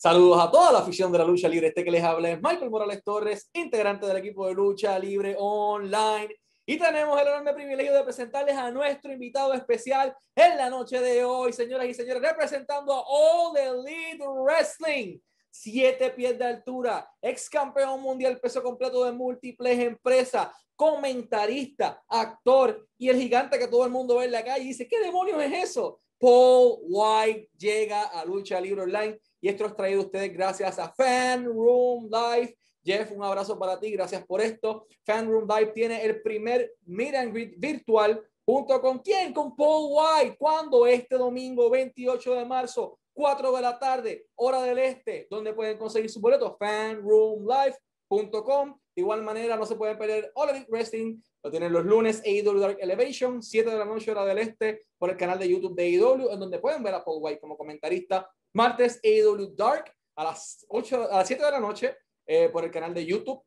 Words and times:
Saludos 0.00 0.40
a 0.40 0.48
toda 0.48 0.70
la 0.70 0.78
afición 0.78 1.10
de 1.10 1.18
la 1.18 1.24
lucha 1.24 1.48
libre. 1.48 1.66
Este 1.66 1.82
que 1.82 1.90
les 1.90 2.04
habla 2.04 2.30
es 2.30 2.40
Michael 2.40 2.70
Morales 2.70 3.02
Torres, 3.02 3.50
integrante 3.52 4.06
del 4.06 4.18
equipo 4.18 4.46
de 4.46 4.54
lucha 4.54 4.96
libre 4.96 5.34
online. 5.36 6.36
Y 6.64 6.78
tenemos 6.78 7.20
el 7.20 7.26
enorme 7.26 7.52
privilegio 7.52 7.92
de 7.92 8.04
presentarles 8.04 8.56
a 8.56 8.70
nuestro 8.70 9.12
invitado 9.12 9.54
especial 9.54 10.14
en 10.36 10.56
la 10.56 10.70
noche 10.70 11.00
de 11.00 11.24
hoy, 11.24 11.52
señoras 11.52 11.88
y 11.88 11.94
señores, 11.94 12.22
representando 12.22 12.94
a 12.94 13.02
All 13.08 13.56
Elite 13.56 14.24
Wrestling. 14.24 15.18
Siete 15.50 16.10
pies 16.10 16.38
de 16.38 16.44
altura, 16.44 17.10
ex 17.20 17.50
campeón 17.50 18.00
mundial 18.00 18.38
peso 18.38 18.62
completo 18.62 19.04
de 19.04 19.10
múltiples 19.10 19.80
empresas, 19.80 20.46
comentarista, 20.76 22.04
actor 22.06 22.86
y 22.96 23.08
el 23.08 23.16
gigante 23.16 23.58
que 23.58 23.66
todo 23.66 23.84
el 23.84 23.90
mundo 23.90 24.18
ve 24.18 24.26
en 24.26 24.32
la 24.32 24.44
calle 24.44 24.62
y 24.62 24.68
dice, 24.68 24.86
¿qué 24.86 25.00
demonios 25.00 25.42
es 25.42 25.70
eso? 25.70 26.00
Paul 26.18 26.78
White 26.82 27.50
llega 27.56 28.04
a 28.04 28.24
Lucha 28.24 28.60
Libre 28.60 28.82
Online 28.82 29.18
y 29.40 29.48
esto 29.48 29.66
es 29.66 29.76
traído 29.76 30.02
ustedes 30.02 30.32
gracias 30.32 30.78
a 30.78 30.92
Fan 30.92 31.44
Room 31.44 32.10
Live. 32.10 32.56
Jeff, 32.84 33.12
un 33.12 33.22
abrazo 33.22 33.58
para 33.58 33.78
ti, 33.78 33.92
gracias 33.92 34.24
por 34.26 34.40
esto. 34.40 34.86
Fan 35.04 35.30
Room 35.30 35.46
Live 35.48 35.72
tiene 35.72 36.04
el 36.04 36.22
primer 36.22 36.72
meet 36.86 37.14
and 37.14 37.32
greet 37.32 37.54
virtual 37.58 38.20
junto 38.44 38.80
con 38.80 38.98
quién? 39.00 39.32
Con 39.32 39.54
Paul 39.54 39.92
White. 39.92 40.36
¿Cuándo? 40.38 40.86
Este 40.86 41.16
domingo 41.16 41.70
28 41.70 42.34
de 42.34 42.44
marzo, 42.44 42.98
4 43.12 43.52
de 43.52 43.62
la 43.62 43.78
tarde, 43.78 44.26
hora 44.36 44.62
del 44.62 44.78
este, 44.78 45.26
donde 45.30 45.52
pueden 45.52 45.76
conseguir 45.76 46.10
su 46.10 46.20
boleto, 46.20 46.56
fanroomlive.com. 46.58 48.78
De 48.98 49.02
igual 49.02 49.22
manera, 49.22 49.56
no 49.56 49.64
se 49.64 49.76
pueden 49.76 49.96
perder 49.96 50.32
All 50.34 50.50
Elite 50.50 50.66
Wrestling. 50.68 51.22
Lo 51.44 51.52
tienen 51.52 51.72
los 51.72 51.84
lunes 51.84 52.20
AEW 52.26 52.58
Dark 52.58 52.78
Elevation, 52.80 53.40
7 53.40 53.70
de 53.70 53.78
la 53.78 53.84
noche, 53.84 54.10
hora 54.10 54.24
del 54.24 54.38
este, 54.38 54.86
por 54.98 55.08
el 55.08 55.16
canal 55.16 55.38
de 55.38 55.48
YouTube 55.48 55.76
de 55.76 55.84
AEW, 55.84 56.32
en 56.32 56.40
donde 56.40 56.58
pueden 56.58 56.82
ver 56.82 56.94
a 56.94 57.04
Paul 57.04 57.22
White 57.22 57.38
como 57.38 57.56
comentarista 57.56 58.28
martes 58.54 58.98
AEW 59.04 59.54
Dark 59.54 59.94
a 60.16 60.24
las 60.24 60.66
8, 60.68 61.12
a 61.12 61.18
las 61.18 61.28
7 61.28 61.44
de 61.44 61.50
la 61.52 61.60
noche 61.60 61.96
eh, 62.26 62.48
por 62.48 62.64
el 62.64 62.72
canal 62.72 62.92
de 62.92 63.06
YouTube 63.06 63.40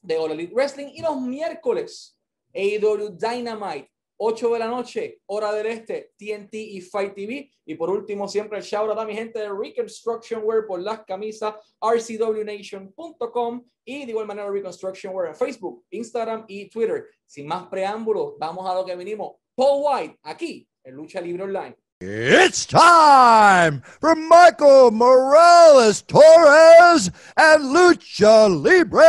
de 0.00 0.16
All 0.16 0.30
Elite 0.30 0.54
Wrestling 0.54 0.88
y 0.94 1.02
los 1.02 1.20
miércoles 1.20 2.18
AEW 2.54 3.10
Dynamite 3.10 3.92
8 4.16 4.52
de 4.52 4.58
la 4.58 4.68
noche, 4.68 5.20
hora 5.26 5.52
del 5.52 5.66
este, 5.66 6.12
TNT 6.16 6.54
y 6.54 6.80
Fight 6.80 7.14
TV. 7.14 7.50
Y 7.66 7.74
por 7.74 7.90
último, 7.90 8.28
siempre 8.28 8.58
el 8.58 8.64
shout 8.64 8.88
out 8.90 8.98
a 8.98 9.04
mi 9.04 9.14
gente 9.14 9.38
de 9.38 9.48
Reconstruction 9.48 10.42
Wear 10.44 10.66
por 10.66 10.80
las 10.80 11.04
camisas, 11.04 11.54
rcwnation.com 11.80 13.64
y 13.84 14.04
de 14.04 14.10
igual 14.10 14.26
manera 14.26 14.50
Reconstruction 14.50 15.14
Wear 15.14 15.28
en 15.30 15.34
Facebook, 15.34 15.84
Instagram 15.90 16.44
y 16.48 16.68
Twitter. 16.68 17.06
Sin 17.26 17.46
más 17.46 17.66
preámbulos, 17.68 18.34
vamos 18.38 18.68
a 18.68 18.74
lo 18.74 18.84
que 18.84 18.96
venimos. 18.96 19.36
Paul 19.54 19.82
White, 19.84 20.18
aquí 20.22 20.68
en 20.82 20.94
Lucha 20.94 21.20
Libre 21.20 21.44
Online. 21.44 21.76
It's 22.00 22.66
time 22.66 23.82
for 24.00 24.14
Michael 24.14 24.90
Morales 24.90 26.02
Torres 26.02 27.10
and 27.36 27.64
Lucha 27.64 28.48
Libre 28.48 29.04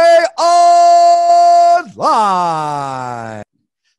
Online. 1.97 3.44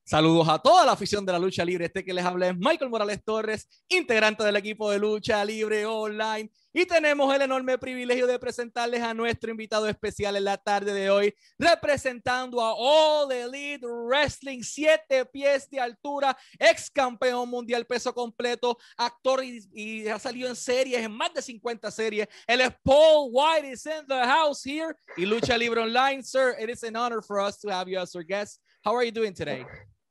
Saludos 0.09 0.49
a 0.49 0.61
toda 0.61 0.87
la 0.87 0.93
afición 0.93 1.27
de 1.27 1.33
la 1.33 1.39
lucha 1.41 1.65
libre. 1.65 1.87
Este 1.87 2.05
que 2.05 2.15
les 2.15 2.25
habla 2.25 2.47
es 2.47 2.57
Michael 2.57 2.89
Morales 2.89 3.25
Torres, 3.25 3.67
integrante 3.89 4.45
del 4.45 4.55
equipo 4.55 4.89
de 4.89 5.01
lucha 5.01 5.45
libre 5.45 5.85
online. 5.85 6.49
Y 6.73 6.87
tenemos 6.87 7.35
el 7.35 7.43
enorme 7.43 7.77
privilegio 7.77 8.29
de 8.29 8.39
presentarles 8.39 9.03
a 9.03 9.13
nuestro 9.13 9.51
invitado 9.51 9.89
especial 9.89 10.37
en 10.37 10.45
la 10.45 10.59
tarde 10.59 10.93
de 10.93 11.11
hoy, 11.11 11.35
representando 11.59 12.61
a 12.61 12.73
All 12.75 13.33
Elite 13.33 13.85
Wrestling, 13.85 14.63
siete 14.63 15.27
pies 15.27 15.69
de 15.69 15.81
altura, 15.81 16.39
ex 16.57 16.89
campeón 16.89 17.49
mundial 17.49 17.85
peso 17.85 18.15
completo, 18.15 18.79
actor 18.97 19.43
y, 19.43 20.07
ha 20.07 20.21
salido 20.21 20.49
en 20.49 20.55
series, 20.55 21.01
en 21.01 21.11
más 21.11 21.35
de 21.35 21.43
50 21.43 21.91
series. 21.91 22.29
Él 22.47 22.61
es 22.61 22.71
Paul 22.85 23.31
White, 23.33 23.73
is 23.73 23.85
in 23.85 24.07
the 24.07 24.25
house 24.25 24.63
here. 24.65 24.95
Y 25.17 25.27
lucha 25.27 25.59
libre 25.59 25.81
online, 25.81 26.23
sir. 26.23 26.55
It 26.61 26.71
is 26.71 26.85
an 26.85 26.95
honor 26.95 27.21
for 27.21 27.41
us 27.41 27.59
to 27.59 27.71
have 27.71 27.91
you 27.91 27.99
as 27.99 28.15
our 28.15 28.23
guest. 28.23 28.61
How 28.85 28.95
are 28.95 29.05
you 29.05 29.11
doing 29.11 29.35
today? 29.35 29.67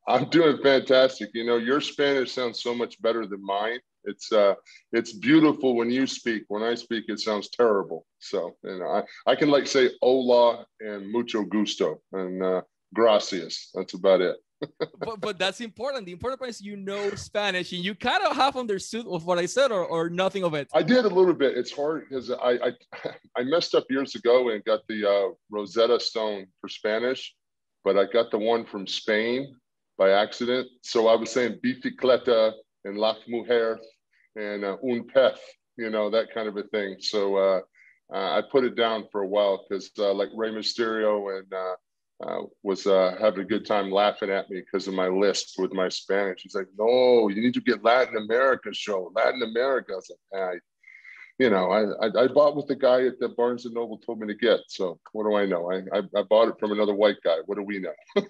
I'm 0.08 0.30
doing 0.30 0.58
fantastic. 0.62 1.32
You 1.34 1.46
know, 1.46 1.58
your 1.58 1.82
Spanish 1.82 2.32
sounds 2.32 2.62
so 2.62 2.76
much 2.76 3.02
better 3.02 3.26
than 3.26 3.44
mine. 3.44 3.80
It's 4.04 4.32
uh, 4.32 4.54
it's 4.92 5.14
beautiful 5.14 5.76
when 5.76 5.90
you 5.90 6.06
speak. 6.06 6.44
When 6.48 6.62
I 6.62 6.76
speak, 6.76 7.06
it 7.08 7.20
sounds 7.20 7.50
terrible. 7.50 8.06
So, 8.20 8.56
you 8.64 8.80
know, 8.80 8.88
I, 8.88 9.32
I 9.32 9.36
can 9.36 9.50
like 9.50 9.66
say 9.66 9.90
hola 10.02 10.66
and 10.80 11.12
mucho 11.12 11.44
gusto 11.44 12.02
and 12.12 12.44
uh, 12.44 12.62
gracias. 12.94 13.70
That's 13.74 13.96
about 13.96 14.22
it. 14.22 14.38
but, 15.00 15.20
but 15.20 15.40
that's 15.40 15.60
important. 15.60 16.06
The 16.06 16.12
important 16.12 16.40
part 16.40 16.50
is 16.50 16.62
you 16.62 16.78
know 16.78 17.10
Spanish 17.16 17.74
and 17.74 17.84
you 17.84 17.96
kind 17.96 18.24
of 18.24 18.36
have 18.36 18.56
understood 18.56 19.06
of 19.08 19.26
what 19.26 19.38
I 19.38 19.48
said 19.48 19.72
or, 19.72 19.86
or 19.86 20.10
nothing 20.10 20.44
of 20.44 20.54
it. 20.54 20.70
I 20.74 20.84
did 20.84 21.06
a 21.06 21.10
little 21.10 21.34
bit. 21.34 21.58
It's 21.58 21.72
hard 21.72 22.08
because 22.08 22.30
I, 22.30 22.52
I 22.52 22.72
I 23.38 23.44
messed 23.44 23.74
up 23.74 23.86
years 23.90 24.14
ago 24.14 24.50
and 24.50 24.64
got 24.64 24.82
the 24.88 25.10
uh, 25.10 25.34
Rosetta 25.50 26.00
Stone 26.00 26.46
for 26.62 26.70
Spanish, 26.70 27.34
but 27.84 27.98
I 27.98 28.06
got 28.06 28.30
the 28.30 28.38
one 28.38 28.66
from 28.66 28.86
Spain 28.86 29.56
by 29.98 30.12
accident. 30.12 30.68
So 30.82 31.08
I 31.08 31.16
was 31.16 31.32
saying 31.32 31.60
bicicleta 31.64 32.54
and 32.84 32.98
las 32.98 33.18
mujeres 33.30 33.80
and 34.36 34.64
uh, 34.64 34.78
un 34.84 35.08
pez, 35.08 35.38
you 35.78 35.90
know, 35.90 36.10
that 36.10 36.34
kind 36.34 36.48
of 36.48 36.58
a 36.58 36.64
thing. 36.64 36.98
So 37.00 37.38
uh, 37.38 37.62
uh, 38.14 38.38
I 38.38 38.42
put 38.52 38.64
it 38.64 38.76
down 38.76 39.06
for 39.12 39.22
a 39.22 39.28
while 39.28 39.66
because 39.68 39.90
uh, 39.98 40.14
like 40.14 40.30
Rey 40.36 40.52
Mysterio 40.52 41.40
and 41.40 41.54
uh, 41.54 42.44
was 42.64 42.84
having 42.84 43.42
a 43.42 43.46
good 43.46 43.66
time 43.66 43.92
laughing 43.92 44.30
at 44.30 44.50
me 44.50 44.62
because 44.62 44.88
of 44.88 44.94
my 44.94 45.08
list 45.08 45.56
with 45.58 45.74
my 45.74 45.90
Spanish. 45.90 46.42
He's 46.42 46.56
like, 46.56 46.68
no, 46.78 47.28
you 47.30 47.42
need 47.42 47.54
to 47.56 47.62
get 47.62 47.84
Latin 47.84 48.18
America 48.18 48.74
show, 48.74 49.12
Latin 49.16 49.42
America. 49.44 49.94
I 49.94 49.96
was 49.96 50.12
like, 50.32 50.42
ah, 50.42 50.60
you 51.38 51.50
know, 51.50 51.70
I, 51.70 52.06
I, 52.06 52.24
I 52.24 52.28
bought 52.28 52.56
what 52.56 52.68
the 52.68 52.76
guy 52.76 53.06
at 53.06 53.20
the 53.20 53.28
Barnes 53.28 53.66
and 53.66 53.74
Noble 53.74 53.98
told 53.98 54.22
me 54.22 54.28
to 54.28 54.34
get. 54.34 54.60
So 54.70 55.00
what 55.12 55.26
do 55.26 55.36
I 55.36 55.46
know? 55.46 55.70
I, 55.70 55.98
I, 55.98 56.02
I 56.18 56.24
bought 56.24 56.48
it 56.48 56.56
from 56.60 56.72
another 56.72 56.96
white 56.96 57.18
guy. 57.26 57.38
What 57.46 57.58
do 57.58 57.64
we 57.64 57.80
know? 57.80 57.92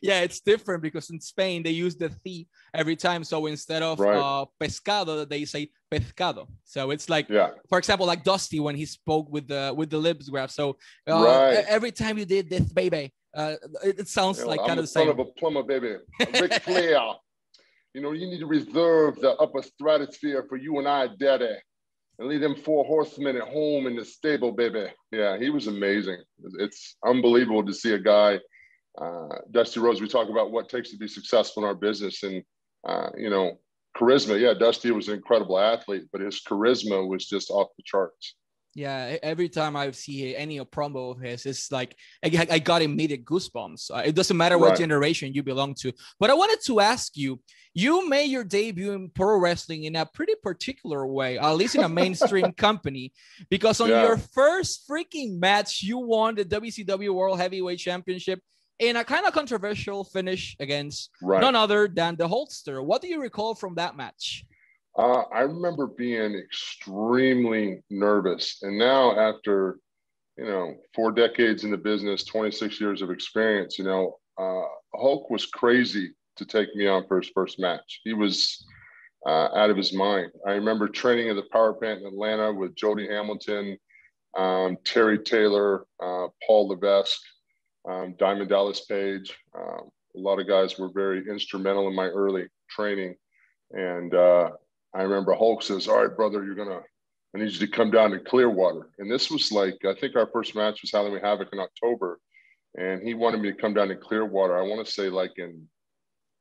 yeah, 0.00 0.20
it's 0.20 0.40
different 0.40 0.82
because 0.82 1.10
in 1.10 1.20
Spain 1.20 1.64
they 1.64 1.70
use 1.70 1.96
the 1.96 2.12
"the" 2.22 2.46
every 2.74 2.94
time. 2.94 3.24
So 3.24 3.46
instead 3.46 3.82
of 3.82 3.98
right. 3.98 4.16
uh, 4.16 4.44
pescado, 4.60 5.28
they 5.28 5.44
say 5.44 5.70
pescado. 5.90 6.46
So 6.64 6.92
it's 6.92 7.08
like, 7.08 7.28
yeah. 7.28 7.50
for 7.68 7.78
example, 7.78 8.06
like 8.06 8.22
Dusty 8.22 8.60
when 8.60 8.76
he 8.76 8.86
spoke 8.86 9.28
with 9.28 9.48
the 9.48 9.74
with 9.76 9.90
the 9.90 9.98
lips 9.98 10.28
graph. 10.28 10.52
So 10.52 10.76
uh, 11.10 11.24
right. 11.24 11.64
every 11.66 11.90
time 11.90 12.18
you 12.18 12.24
did 12.24 12.48
this, 12.48 12.72
baby, 12.72 13.12
uh, 13.34 13.54
it, 13.84 14.00
it 14.00 14.08
sounds 14.08 14.38
you 14.38 14.44
know, 14.44 14.50
like 14.50 14.60
I'm 14.60 14.66
kind 14.66 14.78
of 14.78 14.84
the 14.84 14.88
same. 14.88 15.08
Of 15.08 15.18
a 15.18 15.24
plumber, 15.24 15.64
baby. 15.64 15.96
Ric 16.40 16.54
Flair. 16.62 17.00
you 17.94 18.00
know, 18.00 18.12
you 18.12 18.28
need 18.28 18.38
to 18.38 18.46
reserve 18.46 19.16
the 19.16 19.32
upper 19.40 19.62
stratosphere 19.62 20.46
for 20.48 20.56
you 20.56 20.78
and 20.78 20.86
I, 20.86 21.08
daddy 21.18 21.56
and 22.20 22.28
leave 22.28 22.42
them 22.42 22.54
four 22.54 22.84
horsemen 22.84 23.36
at 23.36 23.48
home 23.48 23.86
in 23.86 23.96
the 23.96 24.04
stable, 24.04 24.52
baby. 24.52 24.86
Yeah, 25.10 25.38
he 25.38 25.48
was 25.48 25.66
amazing. 25.66 26.18
It's 26.58 26.96
unbelievable 27.04 27.64
to 27.64 27.72
see 27.72 27.94
a 27.94 27.98
guy, 27.98 28.38
uh, 29.00 29.28
Dusty 29.50 29.80
Rhodes. 29.80 30.02
We 30.02 30.08
talk 30.08 30.28
about 30.28 30.50
what 30.50 30.68
takes 30.68 30.90
to 30.90 30.98
be 30.98 31.08
successful 31.08 31.62
in 31.62 31.68
our 31.68 31.74
business, 31.74 32.22
and 32.22 32.44
uh, 32.86 33.08
you 33.16 33.30
know, 33.30 33.58
charisma. 33.96 34.38
Yeah, 34.38 34.52
Dusty 34.52 34.90
was 34.90 35.08
an 35.08 35.14
incredible 35.14 35.58
athlete, 35.58 36.04
but 36.12 36.20
his 36.20 36.42
charisma 36.46 37.08
was 37.08 37.26
just 37.26 37.50
off 37.50 37.68
the 37.78 37.82
charts. 37.86 38.36
Yeah, 38.74 39.16
every 39.22 39.48
time 39.48 39.74
I 39.74 39.90
see 39.90 40.36
any 40.36 40.60
promo 40.60 41.12
of 41.16 41.20
his, 41.20 41.44
it's 41.44 41.72
like 41.72 41.96
I, 42.24 42.46
I 42.50 42.58
got 42.60 42.82
immediate 42.82 43.24
goosebumps. 43.24 43.90
Uh, 43.90 44.02
it 44.04 44.14
doesn't 44.14 44.36
matter 44.36 44.58
what 44.58 44.70
right. 44.70 44.78
generation 44.78 45.34
you 45.34 45.42
belong 45.42 45.74
to. 45.80 45.92
But 46.20 46.30
I 46.30 46.34
wanted 46.34 46.60
to 46.66 46.78
ask 46.78 47.16
you 47.16 47.40
you 47.74 48.08
made 48.08 48.26
your 48.26 48.44
debut 48.44 48.92
in 48.92 49.10
pro 49.10 49.38
wrestling 49.38 49.84
in 49.84 49.96
a 49.96 50.06
pretty 50.06 50.34
particular 50.42 51.06
way, 51.06 51.38
at 51.38 51.52
least 51.52 51.74
in 51.74 51.82
a 51.82 51.88
mainstream 51.88 52.52
company, 52.56 53.12
because 53.48 53.80
on 53.80 53.88
yeah. 53.88 54.04
your 54.04 54.16
first 54.16 54.88
freaking 54.88 55.38
match, 55.38 55.82
you 55.82 55.98
won 55.98 56.36
the 56.36 56.44
WCW 56.44 57.12
World 57.12 57.38
Heavyweight 57.38 57.78
Championship 57.78 58.40
in 58.78 58.96
a 58.96 59.04
kind 59.04 59.26
of 59.26 59.32
controversial 59.32 60.04
finish 60.04 60.56
against 60.58 61.10
right. 61.22 61.40
none 61.40 61.54
other 61.54 61.86
than 61.86 62.16
the 62.16 62.26
Hulkster. 62.26 62.82
What 62.84 63.02
do 63.02 63.08
you 63.08 63.20
recall 63.20 63.54
from 63.54 63.74
that 63.74 63.96
match? 63.96 64.44
Uh, 64.96 65.22
I 65.32 65.40
remember 65.40 65.86
being 65.86 66.34
extremely 66.34 67.82
nervous. 67.90 68.58
And 68.62 68.78
now, 68.78 69.18
after, 69.18 69.78
you 70.36 70.44
know, 70.44 70.74
four 70.94 71.12
decades 71.12 71.64
in 71.64 71.70
the 71.70 71.76
business, 71.76 72.24
26 72.24 72.80
years 72.80 73.02
of 73.02 73.10
experience, 73.10 73.78
you 73.78 73.84
know, 73.84 74.18
uh, 74.38 74.62
Hulk 74.94 75.30
was 75.30 75.46
crazy 75.46 76.12
to 76.36 76.44
take 76.44 76.74
me 76.74 76.86
on 76.86 77.06
for 77.06 77.20
his 77.20 77.30
first 77.34 77.58
match. 77.58 78.00
He 78.04 78.14
was 78.14 78.64
uh, 79.26 79.48
out 79.54 79.70
of 79.70 79.76
his 79.76 79.92
mind. 79.92 80.32
I 80.46 80.52
remember 80.52 80.88
training 80.88 81.28
at 81.28 81.36
the 81.36 81.44
power 81.52 81.72
plant 81.72 82.00
in 82.00 82.06
Atlanta 82.06 82.52
with 82.52 82.74
Jody 82.74 83.06
Hamilton, 83.06 83.78
um, 84.36 84.76
Terry 84.84 85.18
Taylor, 85.18 85.84
uh, 86.02 86.28
Paul 86.46 86.68
Levesque, 86.68 87.20
um, 87.88 88.14
Diamond 88.18 88.48
Dallas 88.48 88.84
Page. 88.86 89.36
Um, 89.54 89.90
a 90.16 90.18
lot 90.18 90.40
of 90.40 90.48
guys 90.48 90.78
were 90.78 90.90
very 90.92 91.28
instrumental 91.28 91.88
in 91.88 91.94
my 91.94 92.06
early 92.06 92.46
training. 92.68 93.14
And 93.72 94.14
uh, 94.14 94.50
I 94.94 95.02
remember 95.02 95.34
Hulk 95.34 95.62
says, 95.62 95.88
All 95.88 96.02
right, 96.02 96.14
brother, 96.14 96.44
you're 96.44 96.54
to, 96.54 96.82
I 97.34 97.38
need 97.38 97.52
you 97.52 97.66
to 97.66 97.68
come 97.68 97.90
down 97.90 98.10
to 98.10 98.18
Clearwater. 98.18 98.88
And 98.98 99.10
this 99.10 99.30
was 99.30 99.52
like, 99.52 99.78
I 99.84 99.94
think 99.94 100.16
our 100.16 100.28
first 100.32 100.54
match 100.54 100.82
was 100.82 100.90
Halloween 100.90 101.20
Havoc 101.20 101.48
in 101.52 101.60
October. 101.60 102.18
And 102.76 103.02
he 103.02 103.14
wanted 103.14 103.40
me 103.40 103.50
to 103.50 103.56
come 103.56 103.74
down 103.74 103.88
to 103.88 103.96
Clearwater. 103.96 104.58
I 104.58 104.62
want 104.62 104.84
to 104.84 104.92
say 104.92 105.08
like 105.08 105.32
in 105.36 105.68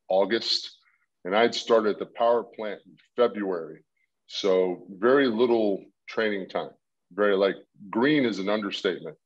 August, 0.10 0.78
and 1.26 1.36
I'd 1.36 1.56
started 1.56 2.00
the 2.00 2.06
power 2.06 2.44
plant 2.44 2.82
in 2.86 2.96
February. 3.16 3.84
So 4.28 4.86
very 4.90 5.28
little 5.28 5.84
training 6.08 6.50
time. 6.50 6.72
very 7.12 7.36
like 7.36 7.56
green 7.90 8.26
is 8.26 8.40
an 8.40 8.50
understatement. 8.50 9.18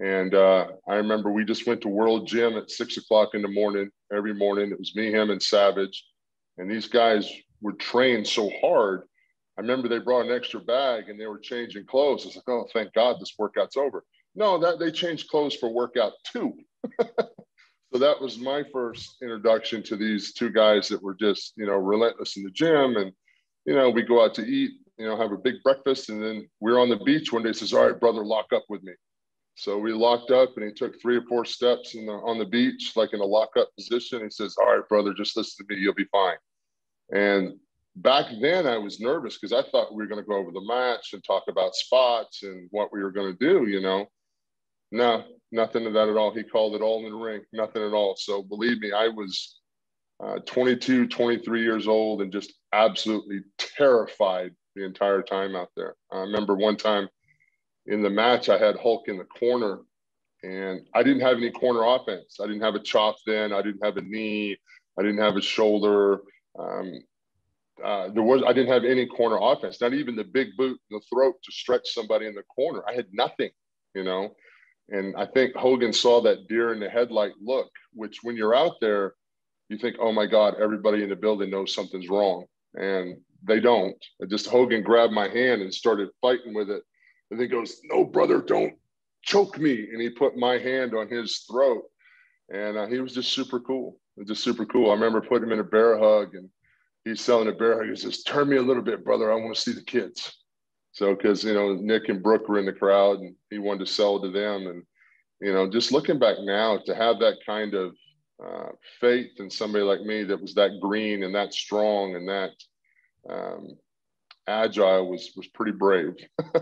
And 0.00 0.34
uh, 0.34 0.66
I 0.88 0.94
remember 0.94 1.30
we 1.30 1.44
just 1.44 1.66
went 1.66 1.82
to 1.82 1.88
World 1.88 2.26
Gym 2.26 2.56
at 2.56 2.70
six 2.70 2.96
o'clock 2.96 3.34
in 3.34 3.42
the 3.42 3.48
morning 3.48 3.90
every 4.12 4.34
morning. 4.34 4.70
It 4.70 4.78
was 4.78 4.96
me, 4.96 5.10
him, 5.10 5.30
and 5.30 5.42
Savage. 5.42 6.04
And 6.56 6.70
these 6.70 6.88
guys 6.88 7.30
were 7.60 7.72
trained 7.72 8.26
so 8.26 8.50
hard. 8.60 9.02
I 9.58 9.60
remember 9.60 9.88
they 9.88 9.98
brought 9.98 10.26
an 10.26 10.34
extra 10.34 10.60
bag 10.60 11.08
and 11.08 11.20
they 11.20 11.26
were 11.26 11.38
changing 11.38 11.86
clothes. 11.86 12.24
I 12.24 12.28
was 12.28 12.36
like, 12.36 12.48
oh, 12.48 12.66
thank 12.72 12.92
God 12.92 13.16
this 13.20 13.34
workout's 13.38 13.76
over. 13.76 14.04
No, 14.34 14.58
that 14.58 14.78
they 14.78 14.90
changed 14.90 15.28
clothes 15.28 15.56
for 15.56 15.68
workout 15.68 16.12
two. 16.24 16.54
so 17.00 17.98
that 17.98 18.20
was 18.20 18.38
my 18.38 18.62
first 18.72 19.16
introduction 19.22 19.82
to 19.84 19.96
these 19.96 20.32
two 20.32 20.50
guys 20.50 20.88
that 20.88 21.02
were 21.02 21.14
just, 21.14 21.52
you 21.56 21.66
know, 21.66 21.76
relentless 21.76 22.36
in 22.36 22.44
the 22.44 22.50
gym. 22.50 22.96
And, 22.96 23.12
you 23.66 23.74
know, 23.74 23.90
we 23.90 24.02
go 24.02 24.24
out 24.24 24.34
to 24.34 24.46
eat, 24.46 24.70
you 24.98 25.06
know, 25.06 25.16
have 25.16 25.32
a 25.32 25.36
big 25.36 25.62
breakfast. 25.62 26.08
And 26.08 26.22
then 26.22 26.48
we 26.60 26.72
we're 26.72 26.80
on 26.80 26.88
the 26.88 26.96
beach 26.96 27.32
one 27.32 27.42
day, 27.42 27.52
says, 27.52 27.72
all 27.72 27.86
right, 27.86 28.00
brother, 28.00 28.24
lock 28.24 28.46
up 28.54 28.64
with 28.68 28.82
me. 28.82 28.92
So 29.60 29.76
we 29.76 29.92
locked 29.92 30.30
up 30.30 30.56
and 30.56 30.64
he 30.64 30.72
took 30.72 30.98
three 31.00 31.16
or 31.16 31.22
four 31.28 31.44
steps 31.44 31.92
the, 31.92 32.00
on 32.00 32.38
the 32.38 32.46
beach, 32.46 32.92
like 32.96 33.12
in 33.12 33.20
a 33.20 33.24
lockup 33.24 33.68
position. 33.76 34.22
He 34.22 34.30
says, 34.30 34.56
All 34.58 34.74
right, 34.74 34.88
brother, 34.88 35.12
just 35.12 35.36
listen 35.36 35.66
to 35.66 35.74
me. 35.74 35.80
You'll 35.80 35.92
be 35.92 36.06
fine. 36.06 36.36
And 37.12 37.54
back 37.96 38.26
then 38.40 38.66
I 38.66 38.78
was 38.78 39.00
nervous 39.00 39.38
because 39.38 39.52
I 39.52 39.68
thought 39.70 39.94
we 39.94 40.02
were 40.02 40.08
going 40.08 40.22
to 40.22 40.28
go 40.28 40.36
over 40.36 40.52
the 40.52 40.60
match 40.60 41.12
and 41.12 41.22
talk 41.24 41.44
about 41.48 41.74
spots 41.74 42.42
and 42.42 42.68
what 42.70 42.92
we 42.92 43.02
were 43.02 43.12
going 43.12 43.36
to 43.36 43.38
do, 43.38 43.68
you 43.68 43.80
know. 43.80 44.06
No, 44.92 45.24
nothing 45.52 45.86
of 45.86 45.92
that 45.94 46.08
at 46.08 46.16
all. 46.16 46.34
He 46.34 46.42
called 46.42 46.74
it 46.74 46.82
all 46.82 47.04
in 47.04 47.10
the 47.10 47.16
ring, 47.16 47.42
nothing 47.52 47.82
at 47.82 47.92
all. 47.92 48.16
So 48.16 48.42
believe 48.42 48.80
me, 48.80 48.92
I 48.92 49.08
was 49.08 49.60
uh, 50.22 50.38
22, 50.46 51.06
23 51.08 51.62
years 51.62 51.88
old 51.88 52.22
and 52.22 52.32
just 52.32 52.52
absolutely 52.72 53.40
terrified 53.58 54.52
the 54.74 54.84
entire 54.84 55.22
time 55.22 55.56
out 55.56 55.70
there. 55.76 55.94
I 56.12 56.18
remember 56.18 56.54
one 56.54 56.76
time 56.76 57.08
in 57.86 58.02
the 58.02 58.10
match, 58.10 58.48
I 58.48 58.58
had 58.58 58.76
Hulk 58.76 59.08
in 59.08 59.18
the 59.18 59.24
corner 59.24 59.80
and 60.42 60.86
I 60.94 61.02
didn't 61.02 61.22
have 61.22 61.36
any 61.36 61.50
corner 61.50 61.82
offense. 61.84 62.38
I 62.40 62.46
didn't 62.46 62.62
have 62.62 62.74
a 62.74 62.82
chop 62.82 63.16
then. 63.26 63.52
I 63.52 63.62
didn't 63.62 63.84
have 63.84 63.96
a 63.96 64.02
knee. 64.02 64.56
I 64.98 65.02
didn't 65.02 65.20
have 65.20 65.36
a 65.36 65.42
shoulder. 65.42 66.20
Um, 66.58 67.02
uh, 67.84 68.08
there 68.12 68.22
was 68.22 68.42
I 68.46 68.52
didn't 68.52 68.72
have 68.72 68.84
any 68.84 69.06
corner 69.06 69.38
offense, 69.40 69.80
not 69.80 69.94
even 69.94 70.16
the 70.16 70.24
big 70.24 70.48
boot 70.56 70.78
in 70.90 70.96
the 70.96 71.00
throat 71.12 71.36
to 71.42 71.52
stretch 71.52 71.92
somebody 71.92 72.26
in 72.26 72.34
the 72.34 72.42
corner. 72.42 72.82
I 72.88 72.94
had 72.94 73.06
nothing, 73.12 73.50
you 73.94 74.04
know. 74.04 74.34
And 74.90 75.14
I 75.16 75.26
think 75.26 75.54
Hogan 75.54 75.92
saw 75.92 76.20
that 76.22 76.48
deer 76.48 76.72
in 76.72 76.80
the 76.80 76.90
headlight 76.90 77.32
look, 77.40 77.70
which 77.92 78.18
when 78.22 78.36
you're 78.36 78.56
out 78.56 78.74
there, 78.80 79.14
you 79.68 79.78
think, 79.78 79.96
oh 80.00 80.12
my 80.12 80.26
God, 80.26 80.56
everybody 80.60 81.04
in 81.04 81.08
the 81.08 81.16
building 81.16 81.48
knows 81.48 81.72
something's 81.72 82.08
wrong. 82.08 82.44
And 82.74 83.16
they 83.46 83.60
don't. 83.60 83.96
I 84.20 84.26
just 84.26 84.48
Hogan 84.48 84.82
grabbed 84.82 85.12
my 85.12 85.28
hand 85.28 85.62
and 85.62 85.72
started 85.72 86.08
fighting 86.20 86.54
with 86.54 86.70
it 86.70 86.82
and 87.30 87.40
he 87.40 87.46
goes, 87.46 87.80
No, 87.84 88.04
brother, 88.04 88.40
don't 88.40 88.74
choke 89.22 89.58
me. 89.58 89.88
And 89.92 90.00
he 90.00 90.10
put 90.10 90.36
my 90.36 90.58
hand 90.58 90.94
on 90.94 91.08
his 91.08 91.44
throat. 91.50 91.84
And 92.52 92.76
uh, 92.76 92.86
he 92.86 93.00
was 93.00 93.14
just 93.14 93.32
super 93.32 93.60
cool. 93.60 93.99
Just 94.26 94.44
super 94.44 94.66
cool. 94.66 94.90
I 94.90 94.94
remember 94.94 95.20
putting 95.20 95.44
him 95.48 95.52
in 95.52 95.60
a 95.60 95.64
bear 95.64 95.98
hug 95.98 96.34
and 96.34 96.48
he's 97.04 97.20
selling 97.20 97.48
a 97.48 97.52
bear 97.52 97.78
hug. 97.78 97.88
He 97.88 97.96
says, 97.96 98.22
Turn 98.22 98.48
me 98.48 98.56
a 98.56 98.62
little 98.62 98.82
bit, 98.82 99.04
brother. 99.04 99.32
I 99.32 99.36
want 99.36 99.54
to 99.54 99.60
see 99.60 99.72
the 99.72 99.82
kids. 99.82 100.36
So, 100.92 101.14
because, 101.14 101.44
you 101.44 101.54
know, 101.54 101.74
Nick 101.74 102.08
and 102.08 102.22
Brooke 102.22 102.48
were 102.48 102.58
in 102.58 102.66
the 102.66 102.72
crowd 102.72 103.20
and 103.20 103.34
he 103.48 103.58
wanted 103.58 103.86
to 103.86 103.92
sell 103.92 104.20
to 104.20 104.30
them. 104.30 104.66
And, 104.66 104.82
you 105.40 105.52
know, 105.52 105.70
just 105.70 105.92
looking 105.92 106.18
back 106.18 106.36
now 106.40 106.78
to 106.84 106.94
have 106.94 107.18
that 107.20 107.36
kind 107.46 107.74
of 107.74 107.94
uh, 108.44 108.70
faith 109.00 109.30
in 109.38 109.50
somebody 109.50 109.84
like 109.84 110.00
me 110.00 110.24
that 110.24 110.40
was 110.40 110.54
that 110.54 110.80
green 110.80 111.22
and 111.22 111.34
that 111.34 111.54
strong 111.54 112.16
and 112.16 112.28
that 112.28 112.52
um, 113.28 113.68
agile 114.46 115.10
was 115.10 115.32
was 115.36 115.46
pretty 115.48 115.72
brave. 115.72 116.14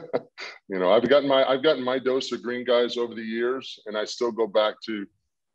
you 0.68 0.78
know, 0.78 0.92
I've 0.92 1.08
gotten 1.08 1.28
my 1.28 1.44
I've 1.44 1.62
gotten 1.62 1.84
my 1.84 1.98
dose 1.98 2.32
of 2.32 2.42
green 2.42 2.64
guys 2.64 2.96
over 2.96 3.14
the 3.14 3.22
years, 3.22 3.78
and 3.86 3.96
I 3.96 4.04
still 4.04 4.32
go 4.32 4.46
back 4.46 4.74
to 4.86 5.06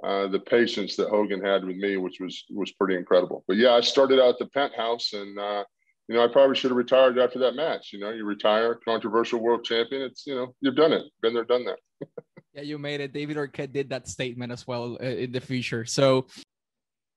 uh, 0.03 0.27
the 0.27 0.39
patience 0.39 0.95
that 0.97 1.09
Hogan 1.09 1.43
had 1.43 1.63
with 1.63 1.77
me, 1.77 1.97
which 1.97 2.19
was 2.19 2.43
was 2.49 2.71
pretty 2.73 2.95
incredible. 2.95 3.43
But 3.47 3.57
yeah, 3.57 3.71
I 3.71 3.81
started 3.81 4.19
out 4.19 4.29
at 4.29 4.39
the 4.39 4.47
penthouse, 4.47 5.13
and 5.13 5.39
uh, 5.39 5.63
you 6.07 6.15
know, 6.15 6.23
I 6.23 6.27
probably 6.27 6.55
should 6.55 6.71
have 6.71 6.77
retired 6.77 7.17
after 7.17 7.39
that 7.39 7.55
match. 7.55 7.93
You 7.93 7.99
know, 7.99 8.11
you 8.11 8.25
retire, 8.25 8.75
controversial 8.83 9.39
world 9.39 9.63
champion. 9.63 10.01
It's 10.01 10.27
you 10.27 10.35
know, 10.35 10.53
you've 10.59 10.75
done 10.75 10.91
it, 10.91 11.03
been 11.21 11.33
there, 11.33 11.45
done 11.45 11.65
that. 11.65 11.79
yeah, 12.53 12.63
you 12.63 12.77
made 12.77 12.99
it. 12.99 13.13
David 13.13 13.37
Arquette 13.37 13.71
did 13.71 13.89
that 13.89 14.07
statement 14.07 14.51
as 14.51 14.67
well 14.67 14.97
uh, 15.01 15.05
in 15.05 15.31
the 15.31 15.41
future. 15.41 15.85
So. 15.85 16.27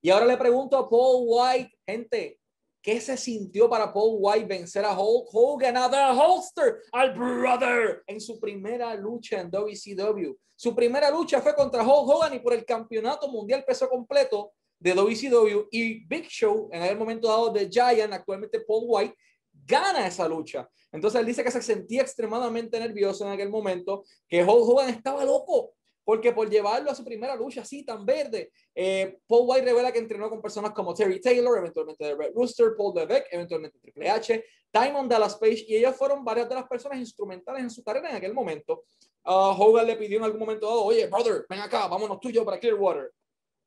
Y 0.02 0.10
ahora 0.10 0.26
le 0.26 0.36
pregunto 0.36 0.78
a 0.78 0.88
Paul 0.88 1.26
White, 1.26 1.70
gente, 1.88 2.38
¿Qué 2.86 3.00
se 3.00 3.16
sintió 3.16 3.68
para 3.68 3.92
Paul 3.92 4.18
White 4.20 4.46
vencer 4.46 4.84
a 4.84 4.96
Hulk 4.96 5.28
Hogan, 5.32 5.76
a 5.76 5.90
The 5.90 6.20
Holster, 6.20 6.82
al 6.92 7.14
Brother, 7.14 8.04
en 8.06 8.20
su 8.20 8.38
primera 8.38 8.94
lucha 8.94 9.40
en 9.40 9.50
WCW? 9.50 10.32
Su 10.54 10.72
primera 10.72 11.10
lucha 11.10 11.40
fue 11.40 11.52
contra 11.56 11.82
Hulk 11.82 12.08
Hogan 12.08 12.34
y 12.34 12.38
por 12.38 12.52
el 12.52 12.64
campeonato 12.64 13.26
mundial 13.26 13.64
peso 13.64 13.88
completo 13.88 14.52
de 14.78 14.94
WCW 14.94 15.66
y 15.72 16.06
Big 16.06 16.28
Show, 16.28 16.68
en 16.70 16.84
el 16.84 16.96
momento 16.96 17.26
dado 17.26 17.50
de 17.50 17.68
Giant, 17.68 18.12
actualmente 18.12 18.60
Paul 18.60 18.84
White, 18.86 19.16
gana 19.52 20.06
esa 20.06 20.28
lucha. 20.28 20.70
Entonces 20.92 21.18
él 21.18 21.26
dice 21.26 21.42
que 21.42 21.50
se 21.50 21.62
sentía 21.62 22.02
extremadamente 22.02 22.78
nervioso 22.78 23.26
en 23.26 23.32
aquel 23.32 23.50
momento, 23.50 24.04
que 24.28 24.44
Hulk 24.44 24.68
Hogan 24.68 24.90
estaba 24.90 25.24
loco, 25.24 25.74
porque 26.06 26.30
por 26.30 26.48
llevarlo 26.48 26.88
a 26.88 26.94
su 26.94 27.04
primera 27.04 27.34
lucha 27.34 27.62
así 27.62 27.84
tan 27.84 28.06
verde, 28.06 28.52
eh, 28.72 29.18
Paul 29.26 29.42
White 29.48 29.64
revela 29.64 29.90
que 29.90 29.98
entrenó 29.98 30.30
con 30.30 30.40
personas 30.40 30.70
como 30.70 30.94
Terry 30.94 31.20
Taylor, 31.20 31.58
eventualmente 31.58 32.04
de 32.04 32.14
Red 32.14 32.32
Rooster, 32.32 32.76
Paul 32.78 32.94
Levesque, 32.94 33.26
eventualmente 33.32 33.76
Triple 33.80 34.08
H, 34.08 34.44
Diamond 34.72 35.10
Dallas 35.10 35.34
Page, 35.34 35.64
y 35.66 35.74
ellos 35.74 35.96
fueron 35.96 36.24
varias 36.24 36.48
de 36.48 36.54
las 36.54 36.68
personas 36.68 37.00
instrumentales 37.00 37.60
en 37.60 37.70
su 37.70 37.82
carrera 37.82 38.10
en 38.10 38.16
aquel 38.16 38.32
momento. 38.32 38.84
Uh, 39.24 39.50
Hogan 39.60 39.84
le 39.84 39.96
pidió 39.96 40.18
en 40.18 40.24
algún 40.24 40.38
momento 40.38 40.68
dado, 40.68 40.84
oye, 40.84 41.08
brother, 41.08 41.44
ven 41.48 41.58
acá, 41.58 41.88
vámonos 41.88 42.20
tú 42.20 42.28
y 42.28 42.34
yo 42.34 42.44
para 42.44 42.60
Clearwater. 42.60 43.12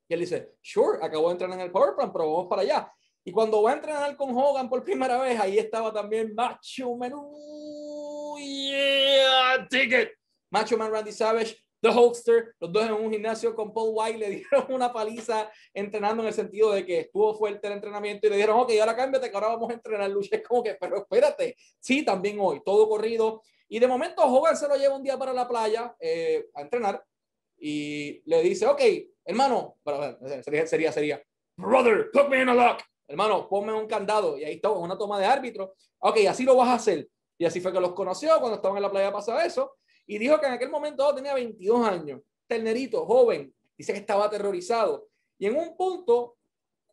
Y 0.08 0.14
él 0.14 0.20
dice, 0.20 0.54
sure, 0.62 0.98
acabo 1.02 1.26
de 1.26 1.32
entrenar 1.32 1.58
en 1.58 1.66
el 1.66 1.70
Power 1.70 1.94
Plan, 1.94 2.10
pero 2.10 2.24
vamos 2.24 2.46
para 2.48 2.62
allá. 2.62 2.90
Y 3.22 3.32
cuando 3.32 3.62
va 3.62 3.72
a 3.72 3.74
entrenar 3.74 4.16
con 4.16 4.34
Hogan 4.34 4.70
por 4.70 4.82
primera 4.82 5.18
vez, 5.18 5.38
ahí 5.38 5.58
estaba 5.58 5.92
también 5.92 6.34
Macho 6.34 6.96
Man. 6.96 7.12
Yeah, 8.38 9.68
ticket. 9.68 10.12
Macho 10.50 10.78
Man 10.78 10.90
Randy 10.90 11.12
Savage 11.12 11.54
The 11.80 11.88
Hulkster, 11.88 12.54
los 12.60 12.72
dos 12.72 12.84
en 12.84 12.92
un 12.92 13.10
gimnasio 13.10 13.54
con 13.54 13.72
Paul 13.72 13.92
White, 13.94 14.18
le 14.18 14.30
dieron 14.50 14.66
una 14.68 14.92
paliza 14.92 15.50
entrenando 15.72 16.22
en 16.22 16.28
el 16.28 16.34
sentido 16.34 16.72
de 16.72 16.84
que 16.84 17.00
estuvo 17.00 17.34
fuerte 17.34 17.66
el 17.66 17.74
entrenamiento 17.74 18.26
y 18.26 18.30
le 18.30 18.36
dijeron, 18.36 18.60
ok, 18.60 18.72
ahora 18.80 18.96
cámbiate 18.96 19.30
que 19.30 19.36
ahora 19.36 19.48
vamos 19.48 19.70
a 19.70 19.74
entrenar 19.74 20.10
lucha. 20.10 20.28
Es 20.36 20.46
como 20.46 20.62
que, 20.62 20.74
pero 20.74 20.98
espérate, 20.98 21.56
sí, 21.78 22.04
también 22.04 22.38
hoy, 22.40 22.62
todo 22.64 22.88
corrido. 22.88 23.42
Y 23.68 23.78
de 23.78 23.86
momento 23.86 24.22
Hogan 24.22 24.56
se 24.56 24.68
lo 24.68 24.76
lleva 24.76 24.96
un 24.96 25.02
día 25.02 25.18
para 25.18 25.32
la 25.32 25.48
playa 25.48 25.94
eh, 26.00 26.46
a 26.54 26.62
entrenar 26.62 27.04
y 27.58 28.22
le 28.26 28.42
dice, 28.42 28.66
ok, 28.66 28.80
hermano, 29.24 29.76
sería, 30.42 30.66
sería, 30.66 30.92
sería, 30.92 31.22
brother, 31.56 32.10
put 32.12 32.28
me 32.28 32.42
in 32.42 32.48
a 32.48 32.54
lock. 32.54 32.82
Hermano, 33.06 33.48
ponme 33.48 33.72
un 33.72 33.86
candado 33.86 34.38
y 34.38 34.44
ahí 34.44 34.54
está, 34.54 34.70
una 34.70 34.96
toma 34.96 35.18
de 35.18 35.26
árbitro. 35.26 35.74
Ok, 35.98 36.18
así 36.28 36.44
lo 36.44 36.56
vas 36.56 36.68
a 36.68 36.74
hacer. 36.74 37.08
Y 37.36 37.44
así 37.44 37.60
fue 37.60 37.72
que 37.72 37.80
los 37.80 37.92
conoció 37.92 38.38
cuando 38.38 38.56
estaban 38.56 38.76
en 38.76 38.82
la 38.82 38.90
playa 38.90 39.12
pasaba 39.12 39.44
eso 39.44 39.79
y 40.10 40.18
dijo 40.18 40.40
que 40.40 40.46
en 40.46 40.54
aquel 40.54 40.70
momento 40.70 41.14
tenía 41.14 41.34
22 41.34 41.86
años, 41.86 42.20
ternerito, 42.48 43.06
joven, 43.06 43.54
dice 43.78 43.92
que 43.92 44.00
estaba 44.00 44.24
aterrorizado. 44.24 45.06
Y 45.38 45.46
en 45.46 45.54
un 45.54 45.76
punto, 45.76 46.36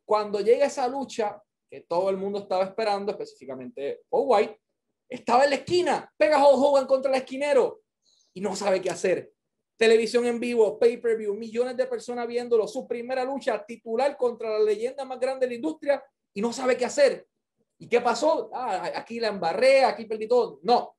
cuando 0.05 0.39
llega 0.39 0.67
esa 0.67 0.87
lucha 0.87 1.41
que 1.67 1.81
todo 1.81 2.11
el 2.11 2.17
mundo 2.17 2.37
estaba 2.37 2.63
esperando, 2.63 3.11
específicamente 3.11 4.03
Paul 4.07 4.25
White, 4.27 4.61
estaba 5.09 5.45
en 5.45 5.49
la 5.49 5.55
esquina, 5.55 6.13
pega 6.15 6.37
a 6.37 6.45
Hogan 6.45 6.85
contra 6.85 7.09
el 7.09 7.17
esquinero 7.17 7.81
y 8.35 8.39
no 8.39 8.55
sabe 8.55 8.81
qué 8.81 8.91
hacer. 8.91 9.33
Televisión 9.77 10.27
en 10.27 10.39
vivo, 10.39 10.77
pay-per-view, 10.77 11.33
millones 11.33 11.75
de 11.75 11.87
personas 11.87 12.27
viéndolo, 12.27 12.67
su 12.67 12.87
primera 12.87 13.25
lucha 13.25 13.65
titular 13.65 14.15
contra 14.15 14.59
la 14.59 14.59
leyenda 14.59 15.05
más 15.05 15.19
grande 15.19 15.47
de 15.47 15.53
la 15.53 15.55
industria 15.55 16.03
y 16.35 16.39
no 16.39 16.53
sabe 16.53 16.77
qué 16.77 16.85
hacer. 16.85 17.27
¿Y 17.79 17.89
qué 17.89 17.99
pasó? 17.99 18.51
Ah, 18.53 18.91
aquí 18.93 19.19
la 19.19 19.29
embarré, 19.29 19.83
aquí 19.83 20.05
perdí 20.05 20.27
todo. 20.27 20.59
No, 20.61 20.96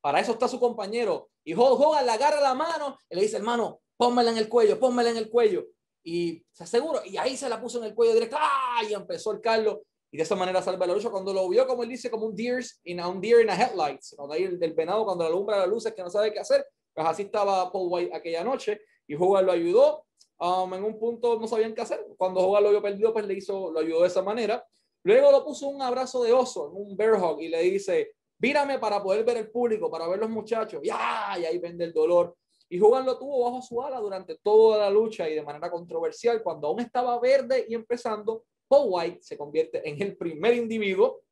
para 0.00 0.20
eso 0.20 0.32
está 0.32 0.48
su 0.48 0.60
compañero. 0.60 1.30
Y 1.44 1.54
Hogan 1.54 2.06
le 2.06 2.12
agarra 2.12 2.40
la 2.40 2.54
mano 2.54 2.98
y 3.08 3.16
le 3.16 3.22
dice, 3.22 3.36
hermano, 3.36 3.80
pónmela 3.96 4.30
en 4.30 4.38
el 4.38 4.48
cuello, 4.48 4.78
pónmela 4.78 5.10
en 5.10 5.16
el 5.16 5.28
cuello. 5.28 5.66
Y 6.04 6.44
se 6.52 6.64
aseguró, 6.64 7.00
y 7.04 7.16
ahí 7.16 7.36
se 7.36 7.48
la 7.48 7.60
puso 7.60 7.78
en 7.78 7.84
el 7.84 7.94
cuello 7.94 8.14
directo, 8.14 8.36
¡ah! 8.38 8.80
Y 8.88 8.94
empezó 8.94 9.32
el 9.32 9.40
Carlos. 9.40 9.78
Y 10.10 10.16
de 10.16 10.22
esa 10.22 10.36
manera 10.36 10.62
salva 10.62 10.86
la 10.86 10.94
lucha. 10.94 11.10
Cuando 11.10 11.34
lo 11.34 11.48
vio, 11.48 11.66
como 11.66 11.82
él 11.82 11.88
dice, 11.90 12.10
como 12.10 12.26
un 12.26 12.34
deer 12.34 12.64
in 12.84 13.00
a, 13.00 13.08
un 13.08 13.20
deer 13.20 13.42
in 13.42 13.50
a 13.50 13.54
headlights. 13.54 14.14
Cuando 14.16 14.34
ahí 14.34 14.44
el 14.44 14.58
del 14.58 14.72
venado, 14.72 15.04
cuando 15.04 15.24
la 15.24 15.30
alumbra 15.30 15.58
las 15.58 15.68
luces 15.68 15.92
que 15.92 16.02
no 16.02 16.08
sabe 16.08 16.32
qué 16.32 16.38
hacer. 16.38 16.66
Pues 16.94 17.06
así 17.06 17.22
estaba 17.22 17.70
Paul 17.70 17.88
White 17.90 18.14
aquella 18.14 18.42
noche. 18.42 18.80
Y 19.06 19.14
Hogan 19.16 19.44
lo 19.44 19.52
ayudó. 19.52 20.06
Um, 20.38 20.72
en 20.72 20.84
un 20.84 20.98
punto 20.98 21.38
no 21.38 21.46
sabían 21.46 21.74
qué 21.74 21.82
hacer. 21.82 22.06
Cuando 22.16 22.40
Hogan 22.40 22.64
lo 22.64 22.70
vio 22.70 22.80
perdido, 22.80 23.12
pues 23.12 23.26
le 23.26 23.34
hizo, 23.34 23.70
lo 23.70 23.80
ayudó 23.80 24.02
de 24.02 24.08
esa 24.08 24.22
manera. 24.22 24.64
Luego 25.02 25.30
lo 25.30 25.44
puso 25.44 25.68
un 25.68 25.82
abrazo 25.82 26.22
de 26.22 26.32
oso, 26.32 26.70
un 26.70 26.96
bear 26.96 27.14
hug, 27.14 27.40
y 27.40 27.48
le 27.48 27.62
dice, 27.62 28.14
Vírame 28.38 28.78
para 28.78 29.02
poder 29.02 29.24
ver 29.24 29.36
el 29.38 29.50
público, 29.50 29.90
para 29.90 30.06
ver 30.06 30.18
los 30.18 30.30
muchachos. 30.30 30.80
¡Ya! 30.82 31.36
Y 31.38 31.44
ahí 31.44 31.58
vende 31.58 31.84
el 31.84 31.92
dolor. 31.92 32.36
Y 32.68 32.80
Hogan 32.80 33.06
lo 33.06 33.18
tuvo 33.18 33.44
bajo 33.44 33.62
su 33.62 33.82
ala 33.82 33.98
durante 33.98 34.36
toda 34.36 34.78
la 34.78 34.90
lucha 34.90 35.28
y 35.28 35.34
de 35.34 35.42
manera 35.42 35.70
controversial. 35.70 36.42
Cuando 36.42 36.68
aún 36.68 36.80
estaba 36.80 37.18
verde 37.18 37.66
y 37.68 37.74
empezando, 37.74 38.44
Paul 38.68 38.88
White 38.90 39.18
se 39.22 39.36
convierte 39.38 39.88
en 39.88 40.00
el 40.02 40.16
primer 40.16 40.54
individuo 40.54 41.22